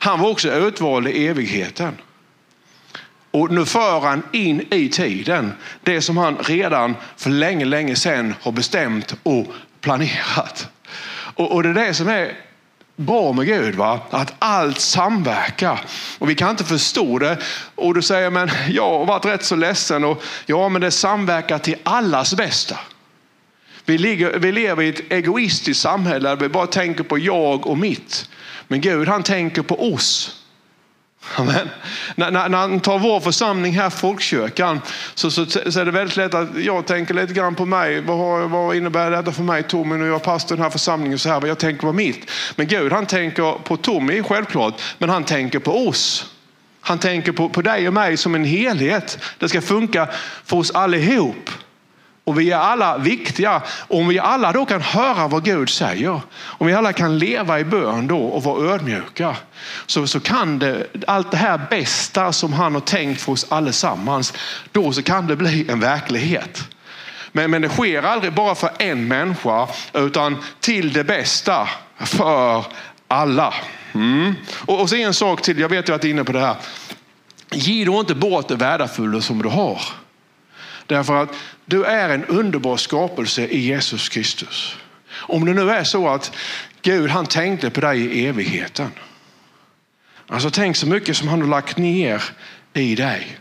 Han 0.03 0.19
var 0.19 0.29
också 0.29 0.51
utvald 0.51 1.07
i 1.07 1.27
evigheten. 1.27 1.97
Och 3.31 3.51
nu 3.51 3.65
för 3.65 3.99
han 3.99 4.23
in 4.31 4.73
i 4.73 4.89
tiden 4.89 5.53
det 5.83 6.01
som 6.01 6.17
han 6.17 6.37
redan 6.37 6.95
för 7.17 7.29
länge, 7.29 7.65
länge 7.65 7.95
sedan 7.95 8.35
har 8.41 8.51
bestämt 8.51 9.15
och 9.23 9.47
planerat. 9.81 10.67
Och, 11.35 11.51
och 11.51 11.63
det 11.63 11.69
är 11.69 11.73
det 11.73 11.93
som 11.93 12.07
är 12.07 12.33
bra 12.95 13.33
med 13.33 13.45
Gud, 13.45 13.75
va? 13.75 13.99
att 14.09 14.33
allt 14.39 14.79
samverkar. 14.79 15.81
Och 16.19 16.29
vi 16.29 16.35
kan 16.35 16.49
inte 16.49 16.63
förstå 16.63 17.19
det. 17.19 17.37
Och 17.75 17.93
du 17.93 18.01
säger, 18.01 18.29
men 18.29 18.51
jag 18.69 18.89
har 18.99 19.05
varit 19.05 19.25
rätt 19.25 19.45
så 19.45 19.55
ledsen. 19.55 20.03
Och, 20.03 20.23
ja, 20.45 20.69
men 20.69 20.81
det 20.81 20.91
samverkar 20.91 21.59
till 21.59 21.75
allas 21.83 22.33
bästa. 22.33 22.79
Vi, 23.91 23.97
ligger, 23.97 24.39
vi 24.39 24.51
lever 24.51 24.83
i 24.83 24.89
ett 24.89 25.11
egoistiskt 25.11 25.81
samhälle 25.81 26.29
där 26.29 26.35
vi 26.35 26.49
bara 26.49 26.67
tänker 26.67 27.03
på 27.03 27.17
jag 27.17 27.67
och 27.67 27.77
mitt. 27.77 28.29
Men 28.67 28.81
Gud 28.81 29.07
han 29.07 29.23
tänker 29.23 29.61
på 29.61 29.93
oss. 29.93 30.41
Amen. 31.35 31.69
När, 32.15 32.31
när, 32.31 32.49
när 32.49 32.57
han 32.57 32.79
tar 32.79 32.99
vår 32.99 33.19
församling 33.19 33.73
här, 33.73 33.89
folkkyrkan, 33.89 34.81
så, 35.13 35.31
så, 35.31 35.45
så, 35.45 35.79
är 35.79 35.85
det 35.85 35.91
väldigt 35.91 36.17
lätt 36.17 36.33
att 36.33 36.49
jag 36.57 36.85
tänker 36.85 37.13
lite 37.13 37.33
grann 37.33 37.55
på 37.55 37.65
mig. 37.65 38.01
Vad, 38.01 38.49
vad 38.49 38.75
innebär 38.75 39.11
detta 39.11 39.31
för 39.31 39.43
mig 39.43 39.63
Tommy 39.63 39.95
när 39.95 40.05
jag 40.05 40.23
pastor 40.23 40.55
i 40.55 40.57
den 40.57 40.63
här 40.63 40.69
församlingen? 40.69 41.19
Så 41.19 41.29
här, 41.29 41.39
vad 41.39 41.49
jag 41.49 41.59
tänker 41.59 41.81
på 41.81 41.93
mitt. 41.93 42.31
Men 42.55 42.67
Gud 42.67 42.91
han 42.91 43.05
tänker 43.05 43.63
på 43.63 43.77
Tommy 43.77 44.23
självklart, 44.23 44.81
men 44.97 45.09
han 45.09 45.23
tänker 45.23 45.59
på 45.59 45.87
oss. 45.87 46.31
Han 46.81 46.99
tänker 46.99 47.31
på, 47.31 47.49
på 47.49 47.61
dig 47.61 47.87
och 47.87 47.93
mig 47.93 48.17
som 48.17 48.35
en 48.35 48.45
helhet. 48.45 49.19
Det 49.39 49.49
ska 49.49 49.61
funka 49.61 50.09
för 50.45 50.57
oss 50.57 50.71
allihop. 50.71 51.49
Och 52.23 52.39
vi 52.39 52.51
är 52.51 52.57
alla 52.57 52.97
viktiga. 52.97 53.61
Om 53.87 54.07
vi 54.07 54.19
alla 54.19 54.51
då 54.51 54.65
kan 54.65 54.81
höra 54.81 55.27
vad 55.27 55.45
Gud 55.45 55.69
säger, 55.69 56.21
om 56.41 56.67
vi 56.67 56.73
alla 56.73 56.93
kan 56.93 57.17
leva 57.17 57.59
i 57.59 57.63
bön 57.63 58.07
då 58.07 58.19
och 58.19 58.43
vara 58.43 58.73
ödmjuka, 58.73 59.35
så, 59.85 60.07
så 60.07 60.19
kan 60.19 60.59
det, 60.59 60.87
allt 61.07 61.31
det 61.31 61.37
här 61.37 61.61
bästa 61.69 62.33
som 62.33 62.53
han 62.53 62.73
har 62.73 62.81
tänkt 62.81 63.21
för 63.21 63.31
oss 63.31 63.45
allesammans, 63.49 64.33
då 64.71 64.93
så 64.93 65.03
kan 65.03 65.27
det 65.27 65.35
bli 65.35 65.65
en 65.69 65.79
verklighet. 65.79 66.63
Men, 67.31 67.51
men 67.51 67.61
det 67.61 67.69
sker 67.69 68.03
aldrig 68.03 68.33
bara 68.33 68.55
för 68.55 68.69
en 68.77 69.07
människa, 69.07 69.67
utan 69.93 70.37
till 70.59 70.93
det 70.93 71.03
bästa 71.03 71.69
för 71.99 72.65
alla. 73.07 73.53
Mm. 73.93 74.35
Och, 74.65 74.81
och 74.81 74.89
så 74.89 74.95
en 74.95 75.13
sak 75.13 75.41
till, 75.41 75.59
jag 75.59 75.69
vet 75.69 75.79
att 75.79 75.89
jag 75.89 76.05
är 76.05 76.09
inne 76.09 76.23
på 76.23 76.31
det 76.31 76.39
här. 76.39 76.55
Ge 77.51 77.85
då 77.85 77.99
inte 77.99 78.15
bort 78.15 78.47
det 78.47 78.55
värdefulla 78.55 79.21
som 79.21 79.41
du 79.41 79.49
har. 79.49 79.81
Därför 80.85 81.23
att 81.23 81.35
du 81.65 81.85
är 81.85 82.09
en 82.09 82.25
underbar 82.25 82.77
skapelse 82.77 83.47
i 83.47 83.59
Jesus 83.59 84.09
Kristus. 84.09 84.77
Om 85.11 85.45
det 85.45 85.53
nu 85.53 85.71
är 85.71 85.83
så 85.83 86.07
att 86.07 86.35
Gud 86.81 87.09
han 87.09 87.25
tänkte 87.25 87.69
på 87.69 87.81
dig 87.81 87.99
i 87.99 88.27
evigheten. 88.27 88.91
Alltså 90.27 90.49
tänk 90.49 90.75
så 90.75 90.87
mycket 90.87 91.17
som 91.17 91.27
han 91.27 91.41
har 91.41 91.47
lagt 91.47 91.77
ner 91.77 92.23
i 92.73 92.95
dig. 92.95 93.37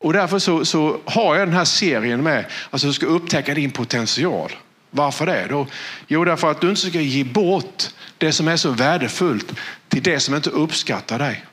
Och 0.00 0.12
därför 0.12 0.38
så, 0.38 0.64
så 0.64 1.00
har 1.04 1.36
jag 1.36 1.48
den 1.48 1.56
här 1.56 1.64
serien 1.64 2.22
med, 2.22 2.44
alltså 2.70 2.86
du 2.86 2.92
ska 2.92 3.06
upptäcka 3.06 3.54
din 3.54 3.70
potential. 3.70 4.52
Varför 4.90 5.26
det 5.26 5.46
då? 5.50 5.66
Jo, 6.08 6.24
därför 6.24 6.50
att 6.50 6.60
du 6.60 6.68
inte 6.68 6.80
ska 6.80 7.00
ge 7.00 7.24
bort 7.24 7.84
det 8.18 8.32
som 8.32 8.48
är 8.48 8.56
så 8.56 8.70
värdefullt 8.70 9.52
till 9.88 10.02
det 10.02 10.20
som 10.20 10.34
inte 10.34 10.50
uppskattar 10.50 11.18
dig. 11.18 11.44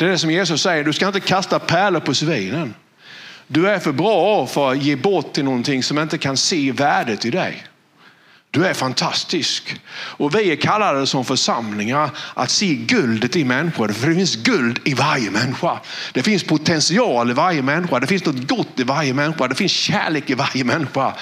Det 0.00 0.06
är 0.06 0.10
det 0.10 0.18
som 0.18 0.30
Jesus 0.30 0.62
säger, 0.62 0.84
du 0.84 0.92
ska 0.92 1.06
inte 1.06 1.20
kasta 1.20 1.58
pärlor 1.58 2.00
på 2.00 2.14
svinen. 2.14 2.74
Du 3.46 3.68
är 3.68 3.78
för 3.78 3.92
bra 3.92 4.46
för 4.46 4.70
att 4.70 4.82
ge 4.82 4.96
bort 4.96 5.32
till 5.32 5.44
någonting 5.44 5.82
som 5.82 5.98
inte 5.98 6.18
kan 6.18 6.36
se 6.36 6.72
värdet 6.72 7.24
i 7.24 7.30
dig. 7.30 7.66
Du 8.50 8.66
är 8.66 8.74
fantastisk. 8.74 9.80
Och 9.92 10.34
vi 10.34 10.52
är 10.52 10.56
kallade 10.56 11.06
som 11.06 11.24
församlingar 11.24 12.10
att 12.34 12.50
se 12.50 12.74
guldet 12.74 13.36
i 13.36 13.44
människor. 13.44 13.88
För 13.88 14.08
det 14.08 14.14
finns 14.14 14.36
guld 14.36 14.80
i 14.84 14.94
varje 14.94 15.30
människa. 15.30 15.80
Det 16.12 16.22
finns 16.22 16.44
potential 16.44 17.30
i 17.30 17.34
varje 17.34 17.62
människa. 17.62 18.00
Det 18.00 18.06
finns 18.06 18.24
något 18.24 18.48
gott 18.48 18.80
i 18.80 18.82
varje 18.82 19.14
människa. 19.14 19.48
Det 19.48 19.54
finns 19.54 19.72
kärlek 19.72 20.30
i 20.30 20.34
varje 20.34 20.64
människa. 20.64 21.14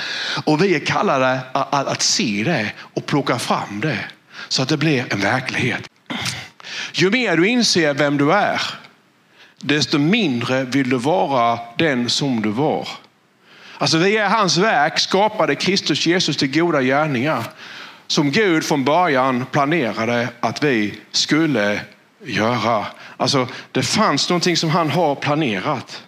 Och 0.44 0.62
vi 0.62 0.74
är 0.74 0.86
kallade 0.86 1.40
att, 1.52 1.74
att, 1.74 1.86
att 1.86 2.02
se 2.02 2.42
det 2.44 2.72
och 2.78 3.06
plocka 3.06 3.38
fram 3.38 3.80
det. 3.80 3.98
Så 4.48 4.62
att 4.62 4.68
det 4.68 4.76
blir 4.76 5.12
en 5.12 5.20
verklighet. 5.20 5.88
Ju 6.92 7.11
mer 7.11 7.37
du 7.37 7.48
inser 7.48 7.94
vem 7.94 8.16
du 8.16 8.33
är, 8.33 8.62
desto 9.61 9.98
mindre 9.98 10.64
vill 10.64 10.90
du 10.90 10.96
vara 10.96 11.59
den 11.79 12.11
som 12.11 12.42
du 12.42 12.48
var. 12.48 12.88
Alltså 13.79 13.98
vi 13.98 14.16
är 14.16 14.29
hans 14.29 14.57
verk, 14.57 14.98
skapade 14.98 15.55
Kristus 15.55 16.07
Jesus 16.07 16.37
till 16.37 16.61
goda 16.61 16.83
gärningar. 16.83 17.44
Som 18.07 18.31
Gud 18.31 18.64
från 18.64 18.85
början 18.85 19.46
planerade 19.51 20.29
att 20.40 20.62
vi 20.62 20.94
skulle 21.11 21.81
göra. 22.24 22.87
Alltså 23.16 23.48
det 23.72 23.83
fanns 23.83 24.29
någonting 24.29 24.57
som 24.57 24.70
han 24.70 24.90
har 24.90 25.14
planerat. 25.14 26.03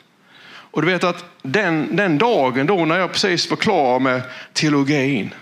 Och 0.71 0.83
du 0.83 0.89
vet 0.93 1.05
att 1.05 1.25
den, 1.43 1.97
den 1.97 2.19
dagen 2.19 2.67
då 2.67 2.85
när 2.85 2.99
jag 2.99 3.13
precis 3.13 3.51
var 3.51 3.57
klar 3.57 4.01
med 4.01 4.23
teologin 4.53 5.35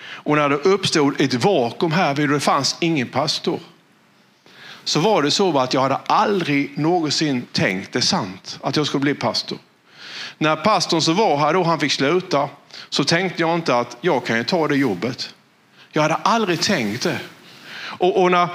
och 0.00 0.36
när 0.36 0.48
det 0.48 0.56
uppstod 0.56 1.20
ett 1.20 1.34
vakuum 1.34 1.92
här, 1.92 2.14
det 2.14 2.40
fanns 2.40 2.76
ingen 2.80 3.08
pastor 3.08 3.60
så 4.88 5.00
var 5.00 5.22
det 5.22 5.30
så 5.30 5.58
att 5.58 5.74
jag 5.74 5.80
hade 5.80 5.96
aldrig 6.06 6.78
någonsin 6.78 7.46
tänkt 7.52 7.92
det 7.92 8.02
sant 8.02 8.58
att 8.62 8.76
jag 8.76 8.86
skulle 8.86 9.00
bli 9.00 9.14
pastor. 9.14 9.58
När 10.38 10.56
pastorn 10.56 11.00
som 11.00 11.16
var 11.16 11.36
här 11.36 11.54
då 11.54 11.62
han 11.62 11.80
fick 11.80 11.92
sluta 11.92 12.48
så 12.88 13.04
tänkte 13.04 13.42
jag 13.42 13.54
inte 13.54 13.76
att 13.76 13.96
jag 14.00 14.26
kan 14.26 14.38
ju 14.38 14.44
ta 14.44 14.68
det 14.68 14.76
jobbet. 14.76 15.34
Jag 15.92 16.02
hade 16.02 16.14
aldrig 16.14 16.60
tänkt 16.60 17.02
det. 17.02 17.18
Och, 17.78 18.22
och 18.22 18.30
när, 18.30 18.48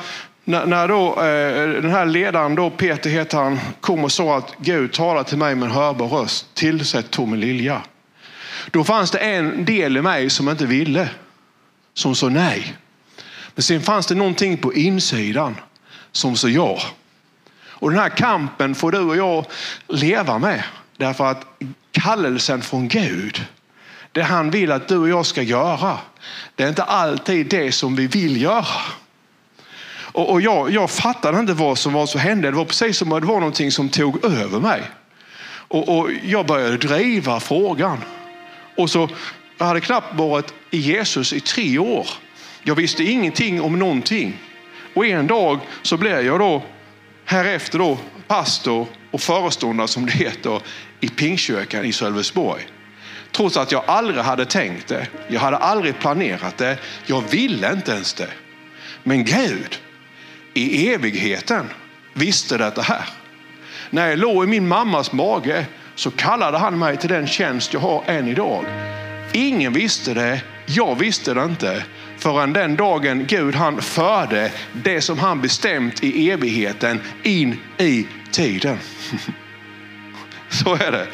när, 0.43 0.65
när 0.65 0.87
då, 0.87 1.09
eh, 1.09 1.81
den 1.81 1.91
här 1.91 2.05
ledaren, 2.05 2.55
då, 2.55 2.69
Peter 2.69 3.09
heter 3.09 3.37
han, 3.37 3.59
kom 3.81 4.03
och 4.03 4.11
sa 4.11 4.37
att 4.37 4.55
Gud 4.57 4.93
talar 4.93 5.23
till 5.23 5.37
mig 5.37 5.55
med 5.55 5.65
en 5.65 5.71
hörbar 5.71 6.07
röst, 6.07 6.45
tillsätt 6.53 7.11
Tommy 7.11 7.37
Lilja. 7.37 7.81
Då 8.71 8.83
fanns 8.83 9.11
det 9.11 9.19
en 9.19 9.65
del 9.65 9.97
i 9.97 10.01
mig 10.01 10.29
som 10.29 10.49
inte 10.49 10.65
ville, 10.65 11.09
som 11.93 12.15
sa 12.15 12.29
nej. 12.29 12.75
Men 13.55 13.63
sen 13.63 13.81
fanns 13.81 14.07
det 14.07 14.15
någonting 14.15 14.57
på 14.57 14.73
insidan 14.73 15.55
som 16.13 16.35
så 16.35 16.49
jag. 16.49 16.81
Och 17.67 17.91
den 17.91 17.99
här 17.99 18.09
kampen 18.09 18.75
får 18.75 18.91
du 18.91 18.99
och 18.99 19.17
jag 19.17 19.45
leva 19.87 20.39
med. 20.39 20.63
Därför 20.97 21.25
att 21.25 21.45
kallelsen 21.91 22.61
från 22.61 22.87
Gud, 22.87 23.45
det 24.11 24.21
han 24.21 24.49
vill 24.49 24.71
att 24.71 24.87
du 24.87 24.97
och 24.97 25.09
jag 25.09 25.25
ska 25.25 25.41
göra, 25.41 25.97
det 26.55 26.63
är 26.63 26.69
inte 26.69 26.83
alltid 26.83 27.47
det 27.47 27.71
som 27.71 27.95
vi 27.95 28.07
vill 28.07 28.41
göra. 28.41 28.65
Och, 30.13 30.31
och 30.31 30.41
jag, 30.41 30.71
jag 30.71 30.91
fattade 30.91 31.39
inte 31.39 31.53
vad 31.53 31.77
som 31.77 31.93
var 31.93 32.05
så 32.05 32.17
hände. 32.17 32.51
Det 32.51 32.57
var 32.57 32.65
precis 32.65 32.97
som 32.97 33.11
att 33.11 33.21
det 33.21 33.27
var 33.27 33.39
någonting 33.39 33.71
som 33.71 33.89
tog 33.89 34.25
över 34.25 34.59
mig. 34.59 34.81
Och, 35.67 35.97
och 35.97 36.09
jag 36.23 36.45
började 36.45 36.77
driva 36.77 37.39
frågan. 37.39 37.97
Och 38.77 38.89
så, 38.89 39.09
jag 39.57 39.65
hade 39.65 39.81
knappt 39.81 40.15
varit 40.15 40.53
i 40.69 40.77
Jesus 40.77 41.33
i 41.33 41.39
tre 41.39 41.79
år. 41.79 42.07
Jag 42.63 42.75
visste 42.75 43.03
ingenting 43.03 43.61
om 43.61 43.79
någonting. 43.79 44.39
Och 44.93 45.05
en 45.05 45.27
dag 45.27 45.59
så 45.81 45.97
blev 45.97 46.25
jag 46.25 46.39
då 46.39 46.63
härefter 47.25 47.79
då 47.79 47.97
pastor 48.27 48.87
och 49.11 49.21
föreståndare 49.21 49.87
som 49.87 50.05
det 50.05 50.11
heter 50.11 50.61
i 50.99 51.07
Pingstkyrkan 51.07 51.85
i 51.85 51.93
Sölvesborg. 51.93 52.61
Trots 53.31 53.57
att 53.57 53.71
jag 53.71 53.83
aldrig 53.87 54.17
hade 54.17 54.45
tänkt 54.45 54.87
det. 54.87 55.07
Jag 55.27 55.39
hade 55.39 55.57
aldrig 55.57 55.99
planerat 55.99 56.57
det. 56.57 56.77
Jag 57.05 57.21
ville 57.21 57.73
inte 57.73 57.91
ens 57.91 58.13
det. 58.13 58.29
Men 59.03 59.25
Gud 59.25 59.79
i 60.53 60.89
evigheten 60.93 61.69
visste 62.13 62.57
detta 62.57 62.81
här. 62.81 63.05
När 63.89 64.09
jag 64.09 64.19
låg 64.19 64.43
i 64.43 64.47
min 64.47 64.67
mammas 64.67 65.11
mage 65.11 65.65
så 65.95 66.11
kallade 66.11 66.57
han 66.57 66.79
mig 66.79 66.97
till 66.97 67.09
den 67.09 67.27
tjänst 67.27 67.73
jag 67.73 67.79
har 67.79 68.03
än 68.05 68.27
idag. 68.27 68.65
Ingen 69.33 69.73
visste 69.73 70.13
det, 70.13 70.41
jag 70.65 70.95
visste 70.95 71.33
det 71.33 71.43
inte 71.43 71.83
förrän 72.17 72.53
den 72.53 72.75
dagen 72.75 73.25
Gud 73.27 73.55
han 73.55 73.81
förde 73.81 74.51
det 74.73 75.01
som 75.01 75.19
han 75.19 75.41
bestämt 75.41 76.03
i 76.03 76.31
evigheten 76.31 77.01
in 77.23 77.59
i 77.77 78.07
tiden. 78.31 78.77
Så 80.49 80.73
är 80.75 80.91
det. 80.91 81.07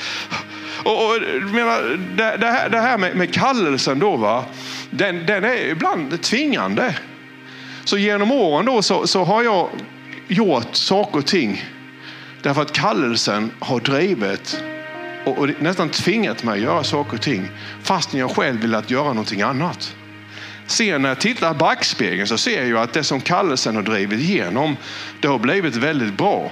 Och, 0.84 1.06
och 1.06 1.22
menar, 1.52 2.00
det, 2.16 2.38
det, 2.38 2.48
här, 2.48 2.70
det 2.70 2.80
här 2.80 2.98
med, 2.98 3.16
med 3.16 3.34
kallelsen 3.34 4.00
då, 4.00 4.16
va? 4.16 4.46
Den, 4.90 5.26
den 5.26 5.44
är 5.44 5.70
ibland 5.70 6.22
tvingande. 6.22 6.96
Så 7.86 7.98
genom 7.98 8.32
åren 8.32 8.66
då 8.66 8.82
så, 8.82 9.08
så 9.08 9.24
har 9.24 9.44
jag 9.44 9.70
gjort 10.28 10.76
saker 10.76 11.20
och 11.20 11.26
ting 11.26 11.66
därför 12.42 12.62
att 12.62 12.72
kallelsen 12.72 13.52
har 13.60 13.80
drivit 13.80 14.64
och, 15.30 15.38
och 15.38 15.50
nästan 15.60 15.90
tvingat 15.90 16.44
mig 16.44 16.54
att 16.54 16.64
göra 16.64 16.84
saker 16.84 17.14
och 17.14 17.22
ting 17.22 17.50
fastän 17.84 18.20
jag 18.20 18.32
själv 18.32 18.62
velat 18.62 18.92
göra 18.92 19.08
någonting 19.08 19.42
annat. 19.42 19.96
Sen 20.68 21.02
när 21.02 21.10
jag 21.10 21.20
tittar 21.20 21.52
i 21.52 21.58
backspegeln 21.58 22.28
så 22.28 22.38
ser 22.38 22.66
jag 22.66 22.82
att 22.82 22.94
det 22.94 23.04
som 23.04 23.22
kallelsen 23.22 23.76
har 23.76 23.84
drivit 23.84 24.20
igenom, 24.20 24.78
det 25.22 25.28
har 25.28 25.40
blivit 25.40 25.76
väldigt 25.76 26.18
bra. 26.18 26.52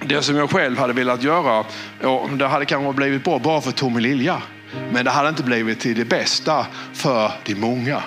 Det 0.00 0.22
som 0.22 0.36
jag 0.36 0.50
själv 0.50 0.78
hade 0.78 0.92
velat 0.92 1.22
göra, 1.22 1.64
ja, 2.00 2.28
det 2.32 2.46
hade 2.46 2.64
kanske 2.64 2.92
blivit 2.92 3.24
bra 3.24 3.38
bara 3.38 3.60
för 3.60 3.70
Tommy 3.70 4.00
Lilja. 4.00 4.42
Men 4.92 5.04
det 5.04 5.10
hade 5.10 5.28
inte 5.28 5.42
blivit 5.42 5.80
till 5.80 5.96
det 5.96 6.04
bästa 6.04 6.66
för 6.92 7.32
de 7.44 7.54
många. 7.54 8.02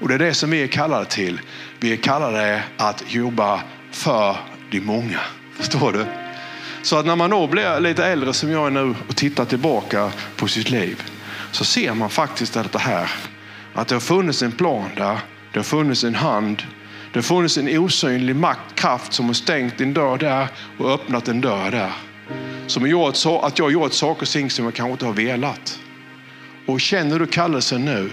Och 0.00 0.08
det 0.08 0.14
är 0.14 0.18
det 0.18 0.34
som 0.34 0.50
vi 0.50 0.62
är 0.62 0.66
kallade 0.66 1.04
till. 1.04 1.40
Vi 1.80 1.92
är 1.92 1.96
kallade 1.96 2.62
att 2.76 3.04
jobba 3.06 3.60
för 3.90 4.36
de 4.70 4.80
många. 4.80 5.20
Förstår 5.58 5.92
du? 5.92 6.21
Så 6.82 6.96
att 6.96 7.06
när 7.06 7.16
man 7.16 7.30
då 7.30 7.46
blir 7.46 7.80
lite 7.80 8.04
äldre 8.06 8.32
som 8.32 8.50
jag 8.50 8.66
är 8.66 8.70
nu 8.70 8.94
och 9.08 9.16
tittar 9.16 9.44
tillbaka 9.44 10.12
på 10.36 10.48
sitt 10.48 10.70
liv 10.70 11.02
så 11.52 11.64
ser 11.64 11.94
man 11.94 12.10
faktiskt 12.10 12.56
att 12.56 12.72
det 12.72 12.78
här, 12.78 13.10
att 13.74 13.88
det 13.88 13.94
har 13.94 14.00
funnits 14.00 14.42
en 14.42 14.52
plan 14.52 14.90
där, 14.96 15.18
det 15.52 15.58
har 15.58 15.64
funnits 15.64 16.04
en 16.04 16.14
hand, 16.14 16.62
det 17.12 17.18
har 17.18 17.22
funnits 17.22 17.58
en 17.58 17.78
osynlig 17.78 18.36
maktkraft 18.36 19.12
som 19.12 19.26
har 19.26 19.32
stängt 19.32 19.80
en 19.80 19.94
dörr 19.94 20.18
där 20.18 20.48
och 20.78 20.90
öppnat 20.90 21.28
en 21.28 21.40
dörr 21.40 21.70
där. 21.70 21.92
Som 22.66 22.82
har 22.82 22.88
gjort 22.88 23.16
så 23.16 23.40
att 23.40 23.58
jag 23.58 23.66
har 23.66 23.70
gjort 23.70 23.92
saker 23.92 24.22
och 24.22 24.28
ting 24.28 24.50
som 24.50 24.64
jag 24.64 24.74
kanske 24.74 24.92
inte 24.92 25.06
har 25.06 25.12
velat. 25.12 25.78
Och 26.66 26.80
känner 26.80 27.18
du 27.18 27.26
kallelsen 27.26 27.84
nu 27.84 28.10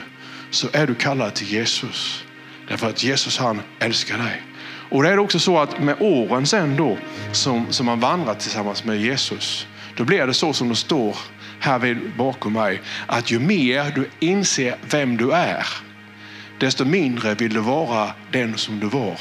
så 0.52 0.68
är 0.74 0.88
du 0.88 0.96
kallad 0.96 1.34
till 1.34 1.48
Jesus. 1.48 2.24
Därför 2.68 2.90
att 2.90 3.04
Jesus 3.04 3.38
han 3.38 3.62
älskar 3.80 4.18
dig. 4.18 4.42
Och 4.90 5.04
det 5.04 5.10
är 5.10 5.20
också 5.20 5.40
så 5.40 5.58
att 5.60 5.80
med 5.80 5.96
åren 6.00 6.46
sen 6.46 6.76
då 6.76 6.98
som, 7.32 7.66
som 7.70 7.86
man 7.86 8.00
vandrar 8.00 8.34
tillsammans 8.34 8.84
med 8.84 9.02
Jesus, 9.02 9.68
då 9.96 10.04
blir 10.04 10.28
det 10.28 10.34
så 10.34 10.54
som 10.54 10.70
det 10.70 10.76
står 10.76 11.18
här 11.60 12.00
bakom 12.18 12.54
mig, 12.54 12.82
att 13.08 13.32
ju 13.32 13.40
mer 13.40 13.92
du 13.96 14.10
inser 14.20 14.76
vem 14.90 15.18
du 15.18 15.32
är, 15.32 15.66
desto 16.60 16.86
mindre 16.86 17.36
vill 17.36 17.54
du 17.54 17.60
vara 17.60 18.12
den 18.32 18.58
som 18.58 18.80
du 18.80 18.88
var. 18.88 19.20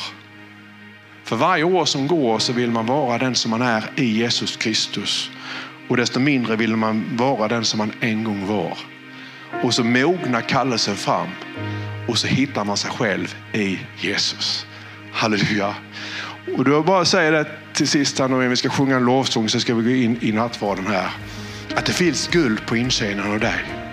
För 1.24 1.36
varje 1.36 1.64
år 1.64 1.84
som 1.84 2.06
går 2.06 2.38
så 2.38 2.52
vill 2.52 2.70
man 2.70 2.86
vara 2.86 3.18
den 3.18 3.34
som 3.34 3.50
man 3.50 3.62
är 3.62 3.90
i 3.96 4.04
Jesus 4.04 4.56
Kristus. 4.56 5.30
Och 5.88 5.96
desto 5.96 6.20
mindre 6.20 6.56
vill 6.56 6.76
man 6.76 7.16
vara 7.16 7.48
den 7.48 7.64
som 7.64 7.78
man 7.78 7.92
en 8.00 8.24
gång 8.24 8.46
var. 8.46 8.78
Och 9.62 9.74
så 9.74 9.84
mognar 9.84 10.40
kallelsen 10.40 10.96
fram. 10.96 11.28
Och 12.08 12.18
så 12.18 12.26
hittar 12.26 12.64
man 12.64 12.76
sig 12.76 12.90
själv 12.90 13.36
i 13.52 13.78
Jesus. 14.00 14.66
Halleluja. 15.12 15.74
Och 16.56 16.64
då 16.64 16.82
bara 16.82 17.04
säger 17.04 17.32
det 17.32 17.46
till 17.74 17.88
sist 17.88 18.18
här 18.18 18.28
när 18.28 18.48
vi 18.48 18.56
ska 18.56 18.70
sjunga 18.70 18.96
en 18.96 19.04
lovsång 19.04 19.48
så 19.48 19.60
ska 19.60 19.74
vi 19.74 19.82
gå 19.82 19.90
in 19.90 20.18
i 20.20 20.32
nattvarden 20.32 20.86
här. 20.86 21.10
Att 21.74 21.86
det 21.86 21.92
finns 21.92 22.28
guld 22.28 22.66
på 22.66 22.76
insidan 22.76 23.32
av 23.32 23.40
dig. 23.40 23.87